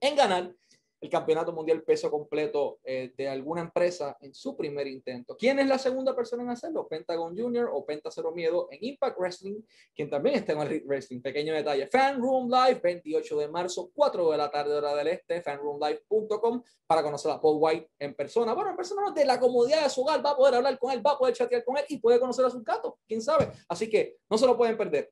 en 0.00 0.16
ganar 0.16 0.52
el 1.00 1.08
campeonato 1.08 1.52
mundial 1.52 1.82
peso 1.82 2.10
completo 2.10 2.78
eh, 2.84 3.12
de 3.16 3.28
alguna 3.28 3.62
empresa 3.62 4.16
en 4.20 4.34
su 4.34 4.56
primer 4.56 4.86
intento. 4.86 5.36
¿Quién 5.36 5.58
es 5.58 5.66
la 5.66 5.78
segunda 5.78 6.14
persona 6.14 6.42
en 6.42 6.50
hacerlo? 6.50 6.86
Pentagon 6.88 7.36
Junior 7.36 7.70
o 7.72 7.84
Penta 7.86 8.10
Cero 8.10 8.32
Miedo 8.34 8.68
en 8.70 8.78
Impact 8.82 9.18
Wrestling, 9.18 9.62
quien 9.94 10.10
también 10.10 10.36
está 10.36 10.52
en 10.52 10.60
el 10.60 10.82
Wrestling. 10.84 11.20
Pequeño 11.20 11.54
detalle. 11.54 11.86
Fan 11.86 12.20
Room 12.20 12.50
Live, 12.50 12.80
28 12.82 13.38
de 13.38 13.48
marzo, 13.48 13.90
4 13.94 14.30
de 14.30 14.36
la 14.36 14.50
tarde, 14.50 14.74
hora 14.74 14.94
del 14.94 15.08
este, 15.08 15.40
fanroomlive.com 15.40 16.62
para 16.86 17.02
conocer 17.02 17.30
a 17.30 17.40
Paul 17.40 17.56
White 17.60 17.90
en 17.98 18.14
persona. 18.14 18.52
Bueno, 18.52 18.70
en 18.70 18.76
persona 18.76 19.02
no, 19.02 19.12
de 19.12 19.24
la 19.24 19.40
comodidad 19.40 19.84
de 19.84 19.90
su 19.90 20.02
hogar, 20.02 20.24
va 20.24 20.30
a 20.30 20.36
poder 20.36 20.56
hablar 20.56 20.78
con 20.78 20.90
él, 20.92 21.04
va 21.04 21.12
a 21.12 21.18
poder 21.18 21.34
chatear 21.34 21.64
con 21.64 21.78
él 21.78 21.84
y 21.88 21.98
puede 21.98 22.20
conocer 22.20 22.44
a 22.44 22.50
sus 22.50 22.62
gatos, 22.62 22.94
quién 23.06 23.22
sabe. 23.22 23.50
Así 23.68 23.88
que 23.88 24.16
no 24.28 24.36
se 24.36 24.46
lo 24.46 24.56
pueden 24.56 24.76
perder. 24.76 25.10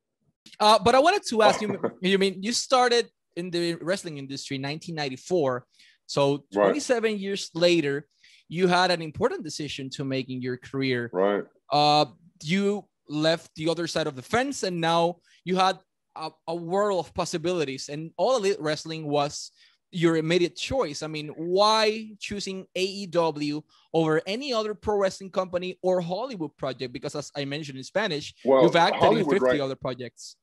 Uh, 0.61 0.79
but 0.83 0.95
I 0.95 0.99
wanted 0.99 1.23
to 1.31 1.43
ask 1.43 1.61
you, 1.63 1.79
you 2.01 2.19
mean 2.19 2.43
you 2.43 2.53
started 2.53 3.11
in 3.39 3.51
the 3.51 3.77
wrestling 3.77 4.19
industry 4.19 4.57
in 4.57 4.63
1994. 4.63 5.65
So 6.07 6.45
27 6.53 7.13
right. 7.13 7.19
years 7.19 7.51
later, 7.55 8.07
you 8.49 8.67
had 8.67 8.91
an 8.91 9.03
important 9.03 9.45
decision 9.45 9.91
to 9.91 10.05
make 10.05 10.29
in 10.29 10.43
your 10.43 10.57
career. 10.57 11.11
Right. 11.13 11.45
Uh, 11.71 12.07
you 12.43 12.85
left 13.09 13.55
the 13.55 13.69
other 13.69 13.87
side 13.87 14.07
of 14.07 14.17
the 14.17 14.23
fence, 14.23 14.63
and 14.63 14.81
now 14.81 15.17
you 15.45 15.57
had 15.57 15.79
a, 16.17 16.31
a 16.47 16.55
world 16.55 17.05
of 17.05 17.15
possibilities, 17.15 17.89
and 17.89 18.11
all 18.17 18.37
elite 18.37 18.61
wrestling 18.61 19.07
was 19.07 19.53
your 19.91 20.17
immediate 20.17 20.57
choice. 20.57 21.03
I 21.03 21.07
mean, 21.07 21.29
why 21.37 22.11
choosing 22.19 22.67
AEW 22.77 23.63
over 23.95 24.21
any 24.27 24.53
other 24.53 24.75
pro 24.75 24.97
wrestling 24.97 25.31
company 25.31 25.79
or 25.83 26.01
Hollywood 26.01 26.57
project? 26.57 26.93
Because 26.93 27.15
as 27.15 27.31
I 27.37 27.45
mentioned 27.45 27.79
in 27.79 27.85
Spanish, 27.85 28.35
well, 28.45 28.63
you've 28.63 28.77
acted 28.77 29.01
Hollywood, 29.01 29.37
in 29.37 29.41
50 29.41 29.47
right. 29.47 29.61
other 29.61 29.77
projects. 29.77 30.37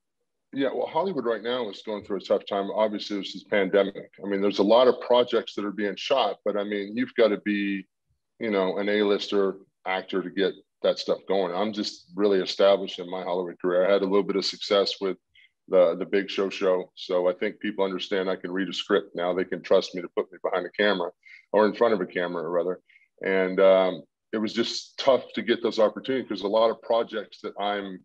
Yeah, 0.55 0.69
well, 0.74 0.88
Hollywood 0.88 1.25
right 1.25 1.43
now 1.43 1.69
is 1.69 1.81
going 1.85 2.05
through 2.05 2.17
a 2.17 2.21
tough 2.21 2.43
time. 2.47 2.71
Obviously, 2.71 3.17
this 3.17 3.35
is 3.35 3.43
pandemic. 3.43 4.09
I 4.24 4.27
mean, 4.27 4.41
there's 4.41 4.59
a 4.59 4.63
lot 4.63 4.88
of 4.88 5.01
projects 5.01 5.53
that 5.55 5.65
are 5.65 5.71
being 5.71 5.97
shot, 5.97 6.38
but 6.45 6.55
I 6.55 6.63
mean, 6.63 6.95
you've 6.95 7.13
got 7.15 7.27
to 7.27 7.38
be, 7.41 7.85
you 8.39 8.51
know, 8.51 8.77
an 8.77 8.88
A-lister 8.88 9.57
actor 9.85 10.24
to 10.24 10.29
get 10.29 10.53
that 10.81 10.97
stuff 10.97 11.19
going. 11.27 11.53
I'm 11.53 11.74
just 11.74 12.05
really 12.15 12.39
established 12.39 13.00
in 13.00 13.09
my 13.09 13.21
Hollywood 13.21 13.59
career. 13.59 13.85
I 13.85 13.91
had 13.91 14.01
a 14.01 14.05
little 14.05 14.24
bit 14.24 14.38
of 14.38 14.45
success 14.45 14.93
with 15.01 15.17
the 15.67 15.97
the 16.00 16.05
Big 16.05 16.29
Show 16.29 16.50
show, 16.50 16.89
so 16.95 17.27
I 17.27 17.33
think 17.33 17.59
people 17.59 17.83
understand 17.83 18.29
I 18.29 18.38
can 18.38 18.51
read 18.51 18.69
a 18.69 18.74
script 18.74 19.13
now. 19.13 19.33
They 19.33 19.43
can 19.43 19.62
trust 19.62 19.93
me 19.93 20.01
to 20.03 20.09
put 20.15 20.31
me 20.31 20.38
behind 20.41 20.65
a 20.65 20.71
camera 20.71 21.12
or 21.51 21.65
in 21.65 21.74
front 21.74 21.93
of 21.93 22.00
a 22.00 22.05
camera, 22.05 22.47
rather. 22.47 22.79
And 23.21 23.59
um, 23.59 24.03
it 24.31 24.38
was 24.38 24.53
just 24.53 24.97
tough 25.00 25.33
to 25.33 25.41
get 25.41 25.62
those 25.62 25.79
opportunities 25.79 26.29
because 26.29 26.43
a 26.43 26.47
lot 26.47 26.69
of 26.69 26.81
projects 26.81 27.39
that 27.41 27.53
I'm 27.59 28.00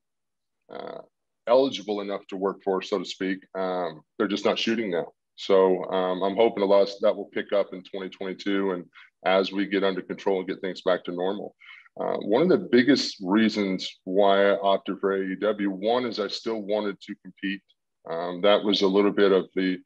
uh, 0.72 1.02
eligible 1.50 2.00
enough 2.00 2.26
to 2.28 2.36
work 2.36 2.62
for, 2.64 2.80
so 2.80 2.98
to 2.98 3.04
speak, 3.04 3.44
um, 3.54 4.00
they're 4.16 4.28
just 4.28 4.44
not 4.44 4.58
shooting 4.58 4.90
now. 4.90 5.08
So 5.36 5.84
um, 5.84 6.22
I'm 6.22 6.36
hoping 6.36 6.62
a 6.62 6.66
lot 6.66 6.82
of 6.82 6.90
that 7.00 7.16
will 7.16 7.30
pick 7.32 7.52
up 7.52 7.72
in 7.72 7.80
2022, 7.80 8.72
and 8.72 8.84
as 9.26 9.52
we 9.52 9.66
get 9.66 9.84
under 9.84 10.02
control 10.02 10.38
and 10.38 10.48
get 10.48 10.60
things 10.60 10.82
back 10.82 11.04
to 11.04 11.12
normal. 11.12 11.54
Uh, 12.00 12.16
one 12.18 12.42
of 12.42 12.48
the 12.48 12.68
biggest 12.70 13.16
reasons 13.20 13.90
why 14.04 14.50
I 14.50 14.58
opted 14.58 14.98
for 15.00 15.18
AEW, 15.18 15.68
one 15.68 16.06
is 16.06 16.20
I 16.20 16.28
still 16.28 16.62
wanted 16.62 17.00
to 17.00 17.14
compete. 17.22 17.62
Um, 18.08 18.40
that 18.42 18.62
was 18.62 18.82
a 18.82 18.86
little 18.86 19.10
bit 19.10 19.32
of 19.32 19.46
the 19.54 19.78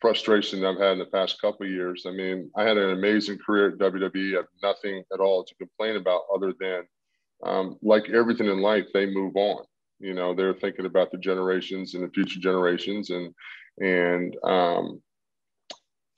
frustration 0.00 0.64
I've 0.64 0.78
had 0.78 0.92
in 0.92 0.98
the 0.98 1.06
past 1.06 1.40
couple 1.40 1.66
years. 1.66 2.04
I 2.06 2.12
mean, 2.12 2.50
I 2.56 2.62
had 2.62 2.76
an 2.76 2.90
amazing 2.90 3.38
career 3.44 3.70
at 3.70 3.78
WWE. 3.78 4.34
I 4.34 4.36
have 4.36 4.46
nothing 4.62 5.02
at 5.12 5.20
all 5.20 5.44
to 5.44 5.54
complain 5.56 5.96
about 5.96 6.22
other 6.34 6.54
than, 6.58 6.82
um, 7.44 7.76
like 7.82 8.08
everything 8.08 8.46
in 8.46 8.60
life, 8.60 8.86
they 8.94 9.06
move 9.06 9.36
on. 9.36 9.64
You 10.00 10.14
know, 10.14 10.34
they're 10.34 10.54
thinking 10.54 10.86
about 10.86 11.10
the 11.10 11.18
generations 11.18 11.94
and 11.94 12.04
the 12.04 12.10
future 12.10 12.40
generations, 12.40 13.10
and 13.10 13.34
and 13.78 14.36
um, 14.44 15.02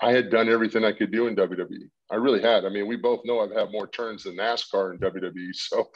I 0.01 0.13
had 0.13 0.31
done 0.31 0.49
everything 0.49 0.85
I 0.85 0.93
could 0.93 1.13
do 1.13 1.27
in 1.27 1.37
WWE. 1.37 1.89
I 2.11 2.17
really 2.17 2.43
had. 2.43 2.65
I 2.65 2.71
mean, 2.71 2.87
we 2.87 2.97
both 2.97 3.21
know 3.25 3.41
I've 3.41 3.57
had 3.57 3.71
more 3.71 3.87
turns 3.87 4.25
than 4.25 4.37
NASCAR 4.37 4.93
in 4.93 4.99
WWE. 4.99 5.51
So, 5.55 5.89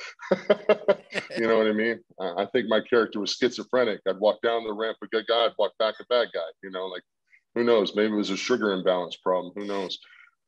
you 1.36 1.48
know 1.48 1.58
what 1.58 1.66
I 1.66 1.72
mean? 1.72 2.00
I 2.20 2.46
think 2.52 2.68
my 2.68 2.80
character 2.80 3.18
was 3.18 3.32
schizophrenic. 3.32 4.00
I'd 4.06 4.18
walk 4.18 4.40
down 4.42 4.64
the 4.64 4.72
ramp 4.72 4.98
a 5.02 5.06
good 5.08 5.26
guy, 5.26 5.46
I'd 5.46 5.52
walk 5.58 5.72
back 5.78 5.94
a 6.00 6.04
bad 6.08 6.28
guy. 6.32 6.40
You 6.62 6.70
know, 6.70 6.86
like 6.86 7.02
who 7.54 7.64
knows? 7.64 7.94
Maybe 7.96 8.12
it 8.12 8.16
was 8.16 8.30
a 8.30 8.36
sugar 8.36 8.72
imbalance 8.72 9.16
problem. 9.16 9.52
Who 9.56 9.64
knows? 9.64 9.98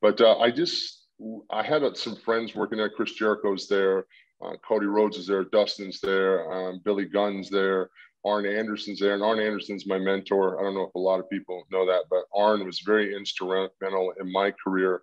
But 0.01 0.21
uh, 0.21 0.37
I 0.37 0.51
just, 0.51 1.07
I 1.49 1.63
had 1.63 1.81
some 1.97 2.15
friends 2.15 2.55
working 2.55 2.79
at 2.79 2.93
Chris 2.95 3.13
Jericho's 3.13 3.67
there. 3.67 4.05
Uh, 4.43 4.53
Cody 4.67 4.85
Rhodes 4.85 5.17
is 5.17 5.27
there, 5.27 5.43
Dustin's 5.43 5.99
there, 5.99 6.51
um, 6.51 6.81
Billy 6.83 7.05
Gunn's 7.05 7.49
there, 7.49 7.89
Arn 8.23 8.45
Anderson's 8.45 8.99
there, 8.99 9.13
and 9.13 9.23
Arn 9.23 9.39
Anderson's 9.39 9.87
my 9.87 9.97
mentor. 9.97 10.59
I 10.59 10.63
don't 10.63 10.75
know 10.75 10.87
if 10.87 10.95
a 10.95 10.99
lot 10.99 11.19
of 11.19 11.29
people 11.29 11.63
know 11.71 11.85
that, 11.85 12.03
but 12.09 12.25
Arn 12.35 12.65
was 12.65 12.81
very 12.81 13.15
instrumental 13.15 14.13
in 14.19 14.31
my 14.31 14.53
career, 14.63 15.01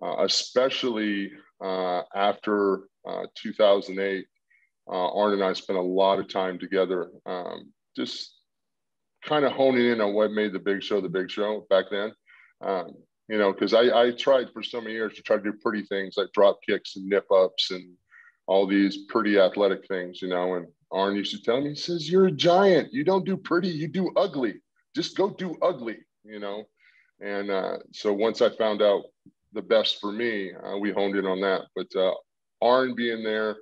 uh, 0.00 0.24
especially 0.24 1.32
uh, 1.62 2.02
after 2.14 2.84
uh, 3.06 3.26
2008. 3.34 4.26
Uh, 4.90 5.14
Arn 5.14 5.34
and 5.34 5.44
I 5.44 5.52
spent 5.52 5.78
a 5.78 5.82
lot 5.82 6.18
of 6.18 6.28
time 6.28 6.58
together, 6.58 7.10
um, 7.26 7.72
just 7.94 8.34
kind 9.24 9.44
of 9.44 9.52
honing 9.52 9.86
in 9.86 10.00
on 10.00 10.14
what 10.14 10.32
made 10.32 10.52
the 10.52 10.58
big 10.58 10.82
show 10.82 11.00
the 11.00 11.08
big 11.08 11.30
show 11.30 11.66
back 11.70 11.86
then. 11.90 12.12
Um, 12.60 12.94
you 13.28 13.38
know, 13.38 13.52
because 13.52 13.74
I, 13.74 13.82
I 14.06 14.10
tried 14.10 14.50
for 14.52 14.62
so 14.62 14.80
many 14.80 14.94
years 14.94 15.14
to 15.14 15.22
try 15.22 15.36
to 15.36 15.42
do 15.42 15.52
pretty 15.52 15.82
things 15.84 16.14
like 16.16 16.32
drop 16.32 16.58
kicks 16.68 16.96
and 16.96 17.06
nip 17.06 17.30
ups 17.30 17.70
and 17.70 17.96
all 18.52 18.66
these 18.66 18.98
pretty 19.08 19.38
athletic 19.40 19.88
things, 19.88 20.20
you 20.20 20.28
know. 20.28 20.56
And 20.56 20.66
Arn 20.92 21.16
used 21.16 21.34
to 21.34 21.42
tell 21.42 21.62
me, 21.62 21.70
he 21.70 21.74
says, 21.76 22.10
You're 22.10 22.26
a 22.26 22.32
giant. 22.32 22.92
You 22.92 23.02
don't 23.02 23.24
do 23.24 23.38
pretty, 23.38 23.68
you 23.70 23.88
do 23.88 24.12
ugly. 24.16 24.56
Just 24.94 25.16
go 25.16 25.30
do 25.30 25.56
ugly, 25.62 25.98
you 26.24 26.38
know. 26.38 26.64
And 27.22 27.50
uh, 27.50 27.78
so 27.92 28.12
once 28.12 28.42
I 28.42 28.50
found 28.50 28.82
out 28.82 29.04
the 29.54 29.62
best 29.62 30.00
for 30.02 30.12
me, 30.12 30.52
uh, 30.52 30.76
we 30.78 30.92
honed 30.92 31.16
in 31.16 31.26
on 31.26 31.40
that. 31.40 31.62
But 31.74 31.88
uh, 31.96 32.12
Arn 32.62 32.94
being 32.94 33.24
there, 33.24 33.56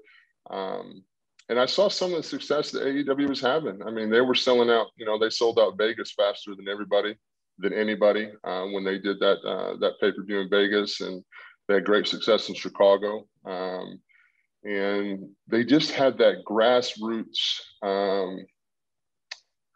um, 0.50 1.04
and 1.48 1.60
I 1.60 1.66
saw 1.66 1.88
some 1.88 2.12
of 2.12 2.18
the 2.18 2.28
success 2.28 2.72
that 2.72 2.82
AEW 2.82 3.28
was 3.28 3.40
having. 3.40 3.80
I 3.86 3.92
mean, 3.92 4.10
they 4.10 4.22
were 4.22 4.34
selling 4.34 4.70
out. 4.70 4.88
You 4.96 5.06
know, 5.06 5.20
they 5.20 5.30
sold 5.30 5.60
out 5.60 5.78
Vegas 5.78 6.12
faster 6.12 6.56
than 6.56 6.68
everybody, 6.68 7.14
than 7.58 7.74
anybody 7.74 8.30
uh, 8.44 8.64
when 8.72 8.84
they 8.84 8.98
did 8.98 9.20
that 9.20 9.38
uh, 9.46 9.76
that 9.78 10.00
pay 10.00 10.12
per 10.12 10.24
view 10.24 10.40
in 10.40 10.50
Vegas, 10.50 11.00
and 11.00 11.24
they 11.68 11.74
had 11.74 11.86
great 11.86 12.08
success 12.08 12.48
in 12.48 12.56
Chicago. 12.56 13.28
Um, 13.46 14.00
and 14.64 15.30
they 15.48 15.64
just 15.64 15.92
had 15.92 16.18
that 16.18 16.44
grassroots 16.46 17.60
um, 17.82 18.44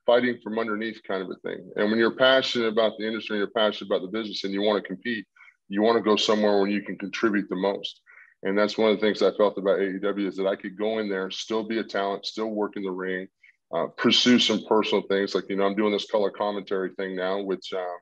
fighting 0.05 0.39
from 0.43 0.59
underneath 0.59 1.01
kind 1.07 1.23
of 1.23 1.31
a 1.31 1.37
thing. 1.37 1.71
And 1.77 1.91
when 1.91 1.99
you're 1.99 2.17
passionate 2.17 2.69
about 2.69 2.93
the 2.99 3.07
industry, 3.07 3.37
and 3.37 3.41
you're 3.41 3.51
passionate 3.51 3.91
about 3.91 4.03
the 4.03 4.19
business, 4.19 4.45
and 4.45 4.53
you 4.53 4.63
want 4.63 4.83
to 4.83 4.87
compete, 4.87 5.27
you 5.69 5.83
want 5.83 5.97
to 5.97 6.03
go 6.03 6.17
somewhere 6.17 6.59
where 6.59 6.69
you 6.69 6.83
can 6.83 6.99
contribute 6.99 7.49
the 7.49 7.57
most. 7.57 8.01
And 8.43 8.59
that's 8.59 8.77
one 8.77 8.91
of 8.91 8.97
the 8.97 9.01
things 9.01 9.23
I 9.23 9.35
felt 9.37 9.57
about 9.57 9.79
AEW 9.79 10.29
is 10.29 10.37
that 10.37 10.47
I 10.47 10.57
could 10.57 10.77
go 10.77 10.99
in 10.99 11.09
there, 11.09 11.31
still 11.31 11.63
be 11.67 11.79
a 11.79 11.85
talent, 11.85 12.27
still 12.27 12.49
work 12.49 12.77
in 12.77 12.83
the 12.83 12.91
ring, 12.91 13.27
uh, 13.75 13.87
pursue 13.97 14.39
some 14.39 14.65
personal 14.69 15.03
things. 15.09 15.35
Like, 15.35 15.49
you 15.49 15.57
know, 15.57 15.65
I'm 15.65 15.75
doing 15.75 15.93
this 15.93 16.11
color 16.11 16.31
commentary 16.31 16.91
thing 16.99 17.17
now, 17.17 17.41
which 17.43 17.73
uh, 17.73 17.97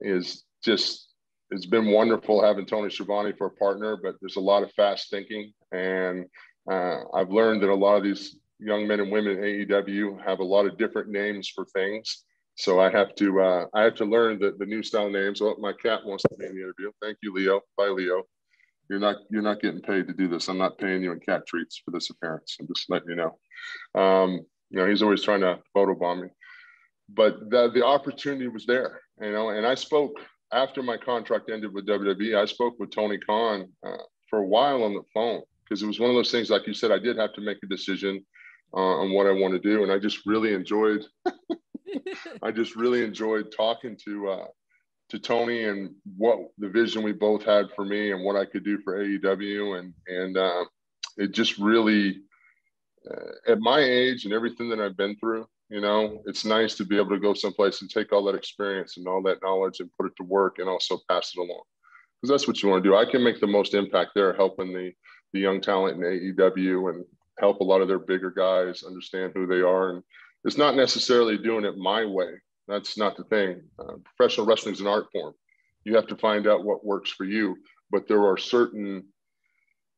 is 0.00 0.44
just 0.64 1.06
it's 1.50 1.66
been 1.66 1.92
wonderful 1.92 2.42
having 2.42 2.66
Tony 2.66 2.90
Schiavone 2.90 3.32
for 3.36 3.46
a 3.46 3.50
partner, 3.50 3.96
but 4.02 4.16
there's 4.20 4.36
a 4.36 4.40
lot 4.40 4.62
of 4.62 4.72
fast 4.72 5.10
thinking. 5.10 5.52
And 5.76 6.26
uh, 6.70 7.04
I've 7.14 7.30
learned 7.30 7.62
that 7.62 7.70
a 7.70 7.74
lot 7.74 7.96
of 7.96 8.02
these 8.02 8.36
young 8.58 8.86
men 8.86 9.00
and 9.00 9.12
women 9.12 9.38
in 9.38 9.68
AEW 9.68 10.24
have 10.24 10.40
a 10.40 10.44
lot 10.44 10.66
of 10.66 10.78
different 10.78 11.10
names 11.10 11.48
for 11.48 11.64
things. 11.66 12.24
So 12.56 12.80
I 12.80 12.90
have 12.90 13.14
to 13.16 13.40
uh, 13.40 13.66
I 13.74 13.82
have 13.82 13.94
to 13.96 14.06
learn 14.06 14.38
the, 14.38 14.54
the 14.58 14.64
new 14.64 14.82
style 14.82 15.10
names. 15.10 15.42
Oh, 15.42 15.56
my 15.58 15.74
cat 15.74 16.00
wants 16.04 16.22
to 16.22 16.36
be 16.38 16.46
in 16.46 16.54
the 16.54 16.62
interview. 16.62 16.90
Thank 17.02 17.18
you, 17.22 17.34
Leo. 17.34 17.60
Bye, 17.76 17.88
Leo. 17.88 18.22
You're 18.88 18.98
not 18.98 19.16
you're 19.30 19.42
not 19.42 19.60
getting 19.60 19.82
paid 19.82 20.06
to 20.06 20.14
do 20.14 20.26
this. 20.26 20.48
I'm 20.48 20.56
not 20.56 20.78
paying 20.78 21.02
you 21.02 21.12
in 21.12 21.20
cat 21.20 21.46
treats 21.46 21.82
for 21.84 21.90
this 21.90 22.08
appearance. 22.08 22.56
I'm 22.58 22.66
just 22.66 22.88
letting 22.88 23.10
you 23.10 23.16
know. 23.16 24.00
Um, 24.00 24.40
you 24.70 24.78
know, 24.78 24.86
he's 24.86 25.02
always 25.02 25.22
trying 25.22 25.40
to 25.40 25.58
photobomb 25.76 26.22
me. 26.22 26.28
But 27.08 27.50
the, 27.50 27.70
the 27.72 27.84
opportunity 27.84 28.48
was 28.48 28.66
there, 28.66 29.00
you 29.20 29.30
know, 29.30 29.50
and 29.50 29.64
I 29.64 29.76
spoke 29.76 30.18
after 30.52 30.82
my 30.82 30.96
contract 30.96 31.50
ended 31.50 31.72
with 31.72 31.86
WWE, 31.86 32.36
I 32.36 32.46
spoke 32.46 32.74
with 32.78 32.90
Tony 32.90 33.18
Khan 33.18 33.68
uh, 33.86 33.96
for 34.28 34.40
a 34.40 34.46
while 34.46 34.82
on 34.82 34.94
the 34.94 35.02
phone 35.14 35.42
because 35.66 35.82
it 35.82 35.86
was 35.86 36.00
one 36.00 36.10
of 36.10 36.16
those 36.16 36.30
things, 36.30 36.50
like 36.50 36.66
you 36.66 36.74
said, 36.74 36.92
I 36.92 36.98
did 36.98 37.16
have 37.16 37.32
to 37.34 37.40
make 37.40 37.58
a 37.62 37.66
decision 37.66 38.24
uh, 38.74 39.00
on 39.00 39.12
what 39.12 39.26
I 39.26 39.32
want 39.32 39.54
to 39.54 39.58
do, 39.58 39.82
and 39.82 39.90
I 39.90 39.98
just 39.98 40.26
really 40.26 40.54
enjoyed. 40.54 41.04
I 42.42 42.50
just 42.52 42.76
really 42.76 43.02
enjoyed 43.02 43.52
talking 43.56 43.96
to 44.04 44.28
uh, 44.28 44.46
to 45.10 45.18
Tony 45.18 45.64
and 45.64 45.94
what 46.16 46.38
the 46.58 46.68
vision 46.68 47.02
we 47.02 47.12
both 47.12 47.44
had 47.44 47.66
for 47.74 47.84
me 47.84 48.12
and 48.12 48.24
what 48.24 48.36
I 48.36 48.44
could 48.44 48.64
do 48.64 48.78
for 48.78 49.02
AEW, 49.02 49.78
and 49.78 49.94
and 50.06 50.36
uh, 50.36 50.64
it 51.16 51.32
just 51.32 51.58
really, 51.58 52.20
uh, 53.10 53.52
at 53.52 53.60
my 53.60 53.80
age 53.80 54.24
and 54.24 54.34
everything 54.34 54.68
that 54.70 54.80
I've 54.80 54.96
been 54.96 55.16
through, 55.16 55.46
you 55.68 55.80
know, 55.80 56.22
it's 56.26 56.44
nice 56.44 56.74
to 56.76 56.84
be 56.84 56.96
able 56.96 57.10
to 57.10 57.20
go 57.20 57.34
someplace 57.34 57.80
and 57.80 57.90
take 57.90 58.12
all 58.12 58.24
that 58.24 58.34
experience 58.34 58.96
and 58.96 59.08
all 59.08 59.22
that 59.22 59.42
knowledge 59.42 59.80
and 59.80 59.90
put 59.98 60.06
it 60.06 60.12
to 60.18 60.24
work 60.24 60.58
and 60.58 60.68
also 60.68 60.98
pass 61.08 61.32
it 61.34 61.40
along. 61.40 61.62
Because 62.20 62.30
that's 62.30 62.48
what 62.48 62.62
you 62.62 62.68
want 62.68 62.84
to 62.84 62.90
do. 62.90 62.96
I 62.96 63.04
can 63.04 63.22
make 63.22 63.40
the 63.40 63.46
most 63.46 63.74
impact 63.74 64.12
there, 64.14 64.32
helping 64.32 64.72
the 64.72 64.92
the 65.32 65.40
young 65.40 65.60
talent 65.60 65.96
in 65.96 66.02
AEW 66.02 66.94
and 66.94 67.04
help 67.38 67.60
a 67.60 67.64
lot 67.64 67.80
of 67.80 67.88
their 67.88 67.98
bigger 67.98 68.30
guys 68.30 68.84
understand 68.84 69.32
who 69.34 69.46
they 69.46 69.60
are. 69.60 69.90
And 69.90 70.02
it's 70.44 70.58
not 70.58 70.76
necessarily 70.76 71.36
doing 71.36 71.64
it 71.64 71.76
my 71.76 72.04
way. 72.04 72.30
That's 72.68 72.96
not 72.98 73.16
the 73.16 73.24
thing. 73.24 73.62
Uh, 73.78 73.94
professional 74.04 74.46
wrestling 74.46 74.74
is 74.74 74.80
an 74.80 74.86
art 74.86 75.06
form. 75.12 75.34
you 75.84 75.94
have 75.94 76.06
to 76.08 76.16
find 76.16 76.46
out 76.46 76.64
what 76.64 76.84
works 76.84 77.10
for 77.10 77.24
you. 77.24 77.56
But 77.90 78.08
there 78.08 78.26
are 78.26 78.36
certain 78.36 79.04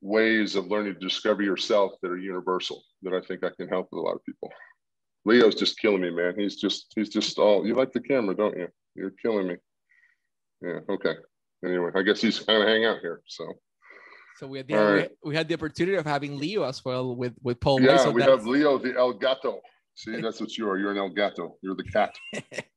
ways 0.01 0.55
of 0.55 0.67
learning 0.67 0.95
to 0.95 1.01
discover 1.01 1.43
yourself 1.43 1.93
that 2.03 2.11
are 2.11 2.19
universal 2.19 2.83
that 3.03 3.15
I 3.15 3.21
think 3.21 3.43
I 3.43 3.51
can 3.57 3.69
help 3.69 3.89
with 3.91 3.99
a 3.99 4.03
lot 4.03 4.15
of 4.15 4.25
people. 4.25 4.51
Leo's 5.25 5.55
just 5.55 5.79
killing 5.79 6.03
me, 6.03 6.11
man. 6.11 6.35
He's 6.39 6.57
just 6.57 6.93
he's 6.95 7.09
just 7.09 7.39
all 7.39 7.67
you 7.67 7.75
like 7.75 7.93
the 7.93 8.01
camera, 8.01 8.35
don't 8.35 8.57
you? 8.57 8.69
You're 8.95 9.13
killing 9.23 9.49
me. 9.49 9.57
Yeah, 10.63 10.81
okay. 10.89 11.15
Anyway, 11.65 11.91
I 11.95 12.03
guess 12.03 12.21
he's 12.21 12.39
kind 12.39 12.63
of 12.63 12.69
hang 12.69 12.85
out 12.85 13.01
here. 13.01 13.21
So 13.27 13.53
So 14.39 14.47
we 14.47 14.59
had 14.59 14.69
the 14.69 14.75
All 14.75 14.93
we, 14.95 15.09
we 15.25 15.35
had 15.35 15.49
the 15.49 15.55
opportunity 15.55 15.97
of 15.97 16.07
having 16.07 16.39
Leo 16.39 16.63
as 16.63 16.85
well 16.85 17.17
with 17.17 17.35
with 17.43 17.59
Paul. 17.59 17.83
yeah, 17.83 17.97
so 17.97 18.13
we 18.13 18.23
have 18.23 18.47
Leo 18.47 18.79
the 18.79 18.95
El 18.97 19.15
Gato. 19.15 19.61
See, 19.95 20.21
that's 20.23 20.41
what 20.41 20.57
you 20.57 20.71
are. 20.71 20.79
You're 20.79 20.93
an 20.93 20.99
El 20.99 21.11
Gato. 21.11 21.59
You're 21.61 21.75
the 21.75 21.85
cat. 21.85 22.15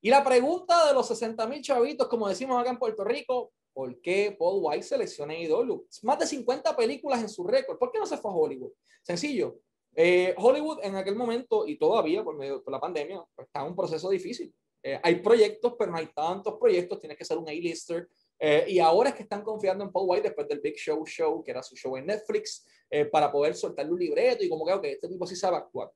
Y 0.00 0.10
la 0.10 0.22
pregunta 0.22 0.86
de 0.86 0.94
los 0.94 1.08
60 1.08 1.44
mil 1.48 1.60
chavitos, 1.60 2.06
como 2.06 2.28
decimos 2.28 2.56
acá 2.60 2.70
en 2.70 2.78
Puerto 2.78 3.02
Rico, 3.02 3.52
¿por 3.72 4.00
qué 4.00 4.36
Paul 4.38 4.60
White 4.62 4.84
selecciona 4.84 5.36
IW? 5.36 5.88
Más 6.04 6.20
de 6.20 6.26
50 6.26 6.76
películas 6.76 7.20
en 7.20 7.28
su 7.28 7.44
récord. 7.44 7.78
¿Por 7.78 7.90
qué 7.90 7.98
no 7.98 8.06
se 8.06 8.16
fue 8.16 8.30
a 8.30 8.34
Hollywood? 8.34 8.70
Sencillo. 9.02 9.58
Eh, 9.96 10.36
Hollywood 10.38 10.78
en 10.84 10.94
aquel 10.94 11.16
momento 11.16 11.66
y 11.66 11.76
todavía 11.76 12.22
por 12.22 12.36
medio 12.36 12.60
de 12.60 12.70
la 12.70 12.78
pandemia 12.78 13.24
pues, 13.34 13.48
está 13.48 13.62
en 13.62 13.66
un 13.66 13.76
proceso 13.76 14.08
difícil. 14.08 14.54
Eh, 14.84 15.00
hay 15.02 15.16
proyectos, 15.16 15.74
pero 15.76 15.90
no 15.90 15.98
hay 15.98 16.06
tantos 16.14 16.54
proyectos. 16.60 17.00
Tienes 17.00 17.18
que 17.18 17.24
ser 17.24 17.36
un 17.36 17.48
A-lister. 17.48 18.08
Eh, 18.38 18.66
y 18.68 18.78
ahora 18.78 19.10
es 19.10 19.16
que 19.16 19.22
están 19.22 19.42
confiando 19.42 19.84
en 19.84 19.90
Paul 19.90 20.06
White 20.08 20.28
después 20.28 20.46
del 20.46 20.60
Big 20.60 20.76
Show 20.76 21.04
Show, 21.06 21.42
que 21.42 21.50
era 21.50 21.62
su 21.62 21.74
show 21.74 21.96
en 21.96 22.06
Netflix, 22.06 22.64
eh, 22.88 23.04
para 23.04 23.30
poder 23.32 23.54
soltarle 23.54 23.92
un 23.92 23.98
libreto 23.98 24.44
y 24.44 24.48
como 24.48 24.64
que, 24.64 24.72
ok, 24.72 24.84
este 24.84 25.08
tipo 25.08 25.26
sí 25.26 25.36
sabe 25.36 25.56
actuar. 25.56 25.90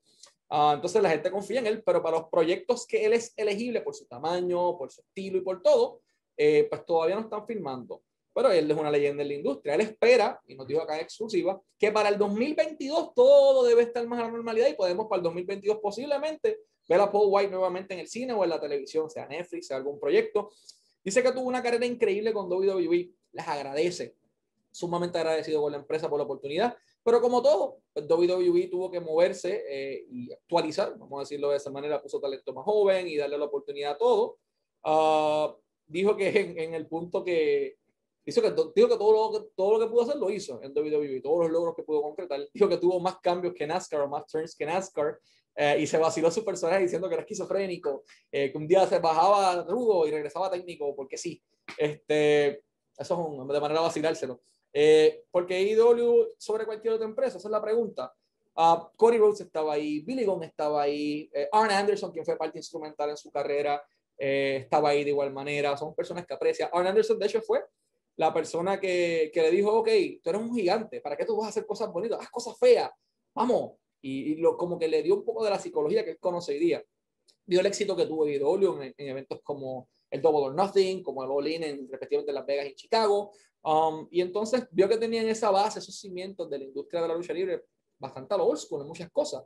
Ah, 0.50 0.72
entonces 0.74 1.00
la 1.02 1.08
gente 1.08 1.30
confía 1.30 1.60
en 1.60 1.66
él, 1.66 1.82
pero 1.82 2.02
para 2.02 2.18
los 2.18 2.28
proyectos 2.28 2.86
que 2.86 3.06
él 3.06 3.14
es 3.14 3.32
elegible 3.36 3.80
por 3.80 3.94
su 3.94 4.06
tamaño, 4.06 4.76
por 4.76 4.90
su 4.90 5.00
estilo 5.00 5.38
y 5.38 5.40
por 5.40 5.62
todo, 5.62 6.02
eh, 6.36 6.66
pues 6.68 6.84
todavía 6.84 7.14
no 7.14 7.22
están 7.22 7.46
filmando. 7.46 8.02
Pero 8.34 8.50
él 8.50 8.70
es 8.70 8.76
una 8.76 8.90
leyenda 8.90 9.22
en 9.22 9.28
la 9.28 9.34
industria. 9.34 9.74
Él 9.74 9.82
espera, 9.82 10.40
y 10.46 10.54
nos 10.54 10.66
dijo 10.66 10.82
acá 10.82 10.96
en 10.96 11.02
exclusiva, 11.02 11.60
que 11.78 11.90
para 11.90 12.08
el 12.08 12.18
2022 12.18 13.14
todo 13.14 13.64
debe 13.64 13.82
estar 13.82 14.06
más 14.06 14.20
a 14.20 14.24
la 14.24 14.30
normalidad 14.30 14.68
y 14.68 14.74
podemos 14.74 15.06
para 15.06 15.18
el 15.18 15.24
2022 15.24 15.78
posiblemente 15.80 16.58
ver 16.86 17.00
a 17.00 17.10
Paul 17.10 17.28
White 17.30 17.50
nuevamente 17.50 17.94
en 17.94 18.00
el 18.00 18.08
cine 18.08 18.34
o 18.34 18.44
en 18.44 18.50
la 18.50 18.60
televisión, 18.60 19.08
sea 19.08 19.26
Netflix, 19.26 19.68
sea 19.68 19.78
algún 19.78 19.98
proyecto. 19.98 20.50
Dice 21.04 21.22
que 21.22 21.32
tuvo 21.32 21.48
una 21.48 21.62
carrera 21.62 21.86
increíble 21.86 22.32
con 22.32 22.50
WWE. 22.50 23.12
Les 23.32 23.48
agradece. 23.48 24.16
Sumamente 24.70 25.18
agradecido 25.18 25.60
con 25.60 25.72
la 25.72 25.78
empresa 25.78 26.08
por 26.08 26.18
la 26.18 26.24
oportunidad. 26.24 26.76
Pero 27.04 27.20
como 27.20 27.42
todo, 27.42 27.78
pues 27.92 28.08
WWE 28.08 28.68
tuvo 28.68 28.90
que 28.90 29.00
moverse 29.00 29.64
eh, 29.68 30.06
y 30.08 30.32
actualizar, 30.32 30.96
vamos 30.96 31.18
a 31.18 31.22
decirlo 31.22 31.50
de 31.50 31.56
esa 31.56 31.70
manera, 31.70 32.00
puso 32.00 32.20
talento 32.20 32.54
más 32.54 32.64
joven 32.64 33.08
y 33.08 33.16
darle 33.16 33.36
la 33.38 33.46
oportunidad 33.46 33.92
a 33.92 33.98
todo. 33.98 34.38
Ah, 34.84 35.54
dijo 35.86 36.16
que 36.16 36.54
en, 36.56 36.74
el 36.74 36.86
punto 36.86 37.24
que, 37.24 37.76
que, 38.24 38.30
dijo 38.32 38.40
que, 38.40 38.52
todo, 38.52 38.72
lo 39.12 39.44
todo 39.56 39.78
lo 39.78 39.80
que 39.80 39.90
pudo 39.90 40.02
hacer 40.02 40.16
lo 40.16 40.30
hizo 40.30 40.62
en 40.62 40.72
WWE, 40.72 41.20
todos 41.20 41.40
los 41.40 41.50
logros 41.50 41.74
que 41.74 41.82
pudo 41.82 42.02
concretar. 42.02 42.48
Dijo 42.54 42.68
que 42.68 42.78
tuvo 42.78 43.00
más 43.00 43.18
cambios 43.18 43.52
que 43.54 43.66
NASCAR 43.66 44.02
o 44.02 44.08
más 44.08 44.26
turns 44.26 44.54
que 44.54 44.64
NASCAR. 44.64 45.18
Eh, 45.54 45.76
y 45.80 45.86
se 45.86 45.98
vaciló 45.98 46.30
su 46.30 46.44
personaje 46.44 46.82
diciendo 46.82 47.08
que 47.08 47.14
era 47.14 47.22
esquizofrénico, 47.22 48.04
eh, 48.30 48.50
que 48.50 48.58
un 48.58 48.66
día 48.66 48.86
se 48.86 48.98
bajaba 48.98 49.62
rudo 49.64 50.06
y 50.06 50.10
regresaba 50.10 50.50
técnico, 50.50 50.94
porque 50.96 51.18
sí. 51.18 51.42
Este, 51.76 52.64
eso 52.96 53.14
es 53.14 53.38
un, 53.38 53.48
de 53.48 53.60
manera 53.60 53.80
vacilárselo. 53.80 54.40
Eh, 54.72 55.24
porque 55.30 55.60
IW 55.60 56.34
sobre 56.38 56.64
cualquier 56.64 56.94
otra 56.94 57.06
empresa, 57.06 57.38
esa 57.38 57.48
es 57.48 57.52
la 57.52 57.62
pregunta. 57.62 58.12
Uh, 58.54 58.88
Cody 58.96 59.18
Rhodes 59.18 59.40
estaba 59.40 59.74
ahí, 59.74 60.00
Billy 60.00 60.24
Gunn 60.24 60.44
estaba 60.44 60.82
ahí, 60.82 61.30
eh, 61.32 61.48
Arn 61.52 61.70
Anderson, 61.70 62.12
quien 62.12 62.24
fue 62.24 62.36
parte 62.36 62.58
instrumental 62.58 63.10
en 63.10 63.16
su 63.16 63.30
carrera, 63.30 63.82
eh, 64.18 64.58
estaba 64.62 64.90
ahí 64.90 65.04
de 65.04 65.10
igual 65.10 65.32
manera. 65.32 65.76
Son 65.76 65.94
personas 65.94 66.26
que 66.26 66.34
aprecia. 66.34 66.70
Arn 66.72 66.86
Anderson, 66.86 67.18
de 67.18 67.26
hecho, 67.26 67.40
fue 67.40 67.64
la 68.16 68.32
persona 68.32 68.78
que, 68.78 69.30
que, 69.32 69.42
le 69.42 69.50
dijo, 69.50 69.72
ok, 69.72 69.88
tú 70.22 70.30
eres 70.30 70.42
un 70.42 70.54
gigante, 70.54 71.00
¿para 71.00 71.16
qué 71.16 71.24
tú 71.24 71.36
vas 71.36 71.46
a 71.46 71.48
hacer 71.48 71.66
cosas 71.66 71.90
bonitas? 71.90 72.20
Haz 72.20 72.30
cosas 72.30 72.58
feas, 72.58 72.90
vamos. 73.34 73.72
Y, 74.02 74.32
y 74.32 74.36
lo, 74.36 74.56
como 74.56 74.78
que 74.78 74.88
le 74.88 75.02
dio 75.02 75.14
un 75.14 75.24
poco 75.24 75.44
de 75.44 75.50
la 75.50 75.58
psicología 75.58 76.04
que 76.04 76.10
él 76.10 76.18
conocería. 76.18 76.84
Vio 77.46 77.60
el 77.60 77.66
éxito 77.66 77.96
que 77.96 78.06
tuvo 78.06 78.28
IW 78.28 78.82
en, 78.82 78.94
en 78.96 79.08
eventos 79.08 79.40
como 79.42 79.88
el 80.12 80.20
Double 80.20 80.46
or 80.46 80.54
Nothing, 80.54 81.02
como 81.02 81.24
el 81.24 81.30
All 81.30 81.48
In 81.48 81.64
en 81.64 81.88
respectivamente 81.88 82.32
Las 82.32 82.44
Vegas 82.44 82.66
y 82.66 82.74
Chicago. 82.74 83.32
Um, 83.62 84.06
y 84.10 84.20
entonces 84.20 84.68
vio 84.70 84.88
que 84.88 84.98
tenían 84.98 85.26
esa 85.28 85.50
base, 85.50 85.78
esos 85.78 85.98
cimientos 85.98 86.50
de 86.50 86.58
la 86.58 86.64
industria 86.64 87.00
de 87.00 87.08
la 87.08 87.14
lucha 87.14 87.32
libre 87.32 87.62
bastante 87.98 88.34
a 88.34 88.36
lo 88.36 88.46
old 88.46 88.58
school 88.58 88.82
en 88.82 88.88
muchas 88.88 89.10
cosas. 89.10 89.44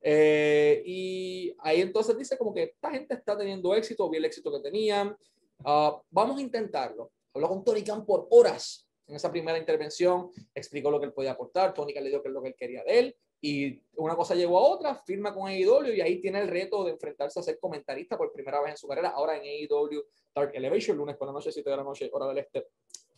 Eh, 0.00 0.82
y 0.86 1.54
ahí 1.58 1.80
entonces 1.80 2.16
dice 2.16 2.38
como 2.38 2.54
que 2.54 2.62
esta 2.62 2.90
gente 2.90 3.14
está 3.14 3.36
teniendo 3.36 3.74
éxito, 3.74 4.08
vio 4.08 4.18
el 4.18 4.24
éxito 4.24 4.50
que 4.52 4.60
tenían. 4.60 5.16
Uh, 5.64 6.00
vamos 6.10 6.38
a 6.38 6.40
intentarlo. 6.40 7.10
Habló 7.34 7.48
con 7.48 7.64
Tony 7.64 7.82
Khan 7.82 8.06
por 8.06 8.26
horas 8.30 8.88
en 9.06 9.16
esa 9.16 9.30
primera 9.30 9.58
intervención, 9.58 10.30
explicó 10.54 10.90
lo 10.90 10.98
que 10.98 11.06
él 11.06 11.12
podía 11.12 11.32
aportar, 11.32 11.74
Tony 11.74 11.92
Khan 11.92 12.04
le 12.04 12.10
dio 12.10 12.22
que 12.22 12.28
es 12.28 12.34
lo 12.34 12.42
que 12.42 12.48
él 12.48 12.56
quería 12.56 12.82
de 12.84 12.98
él, 12.98 13.16
y 13.40 13.80
una 13.96 14.16
cosa 14.16 14.34
llevó 14.34 14.58
a 14.58 14.68
otra, 14.68 14.94
firma 14.94 15.34
con 15.34 15.48
AEW 15.48 15.94
y 15.94 16.00
ahí 16.00 16.20
tiene 16.20 16.40
el 16.40 16.48
reto 16.48 16.84
de 16.84 16.92
enfrentarse 16.92 17.38
a 17.38 17.42
ser 17.42 17.58
comentarista 17.58 18.16
por 18.16 18.32
primera 18.32 18.60
vez 18.60 18.72
en 18.72 18.76
su 18.76 18.88
carrera, 18.88 19.10
ahora 19.10 19.36
en 19.36 19.42
AEW 19.42 20.02
Dark 20.34 20.52
Elevation, 20.54 20.96
lunes 20.96 21.16
por 21.16 21.26
la 21.28 21.32
noche, 21.32 21.52
7 21.52 21.68
de 21.68 21.76
la 21.76 21.84
noche, 21.84 22.10
hora 22.12 22.26
del 22.28 22.38
este, 22.38 22.68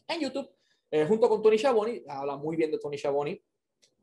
en 0.07 0.21
YouTube, 0.21 0.51
eh, 0.91 1.05
junto 1.07 1.29
con 1.29 1.43
Tony 1.43 1.59
Schiavone, 1.59 2.03
habla 2.09 2.37
muy 2.37 2.57
bien 2.57 2.71
de 2.71 2.79
Tony 2.79 2.97
Schiavone, 2.97 3.43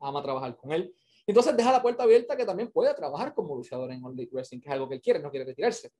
ama 0.00 0.22
trabajar 0.22 0.56
con 0.56 0.72
él. 0.72 0.94
Entonces 1.26 1.56
deja 1.56 1.72
la 1.72 1.82
puerta 1.82 2.04
abierta 2.04 2.36
que 2.36 2.44
también 2.44 2.70
puede 2.70 2.94
trabajar 2.94 3.34
como 3.34 3.56
luchador 3.56 3.90
en 3.90 4.04
All 4.04 4.14
Wrestling, 4.30 4.60
que 4.60 4.68
es 4.68 4.72
algo 4.72 4.88
que 4.88 4.94
él 4.94 5.00
quiere, 5.00 5.18
no 5.18 5.30
quiere 5.30 5.44
retirarse. 5.44 5.90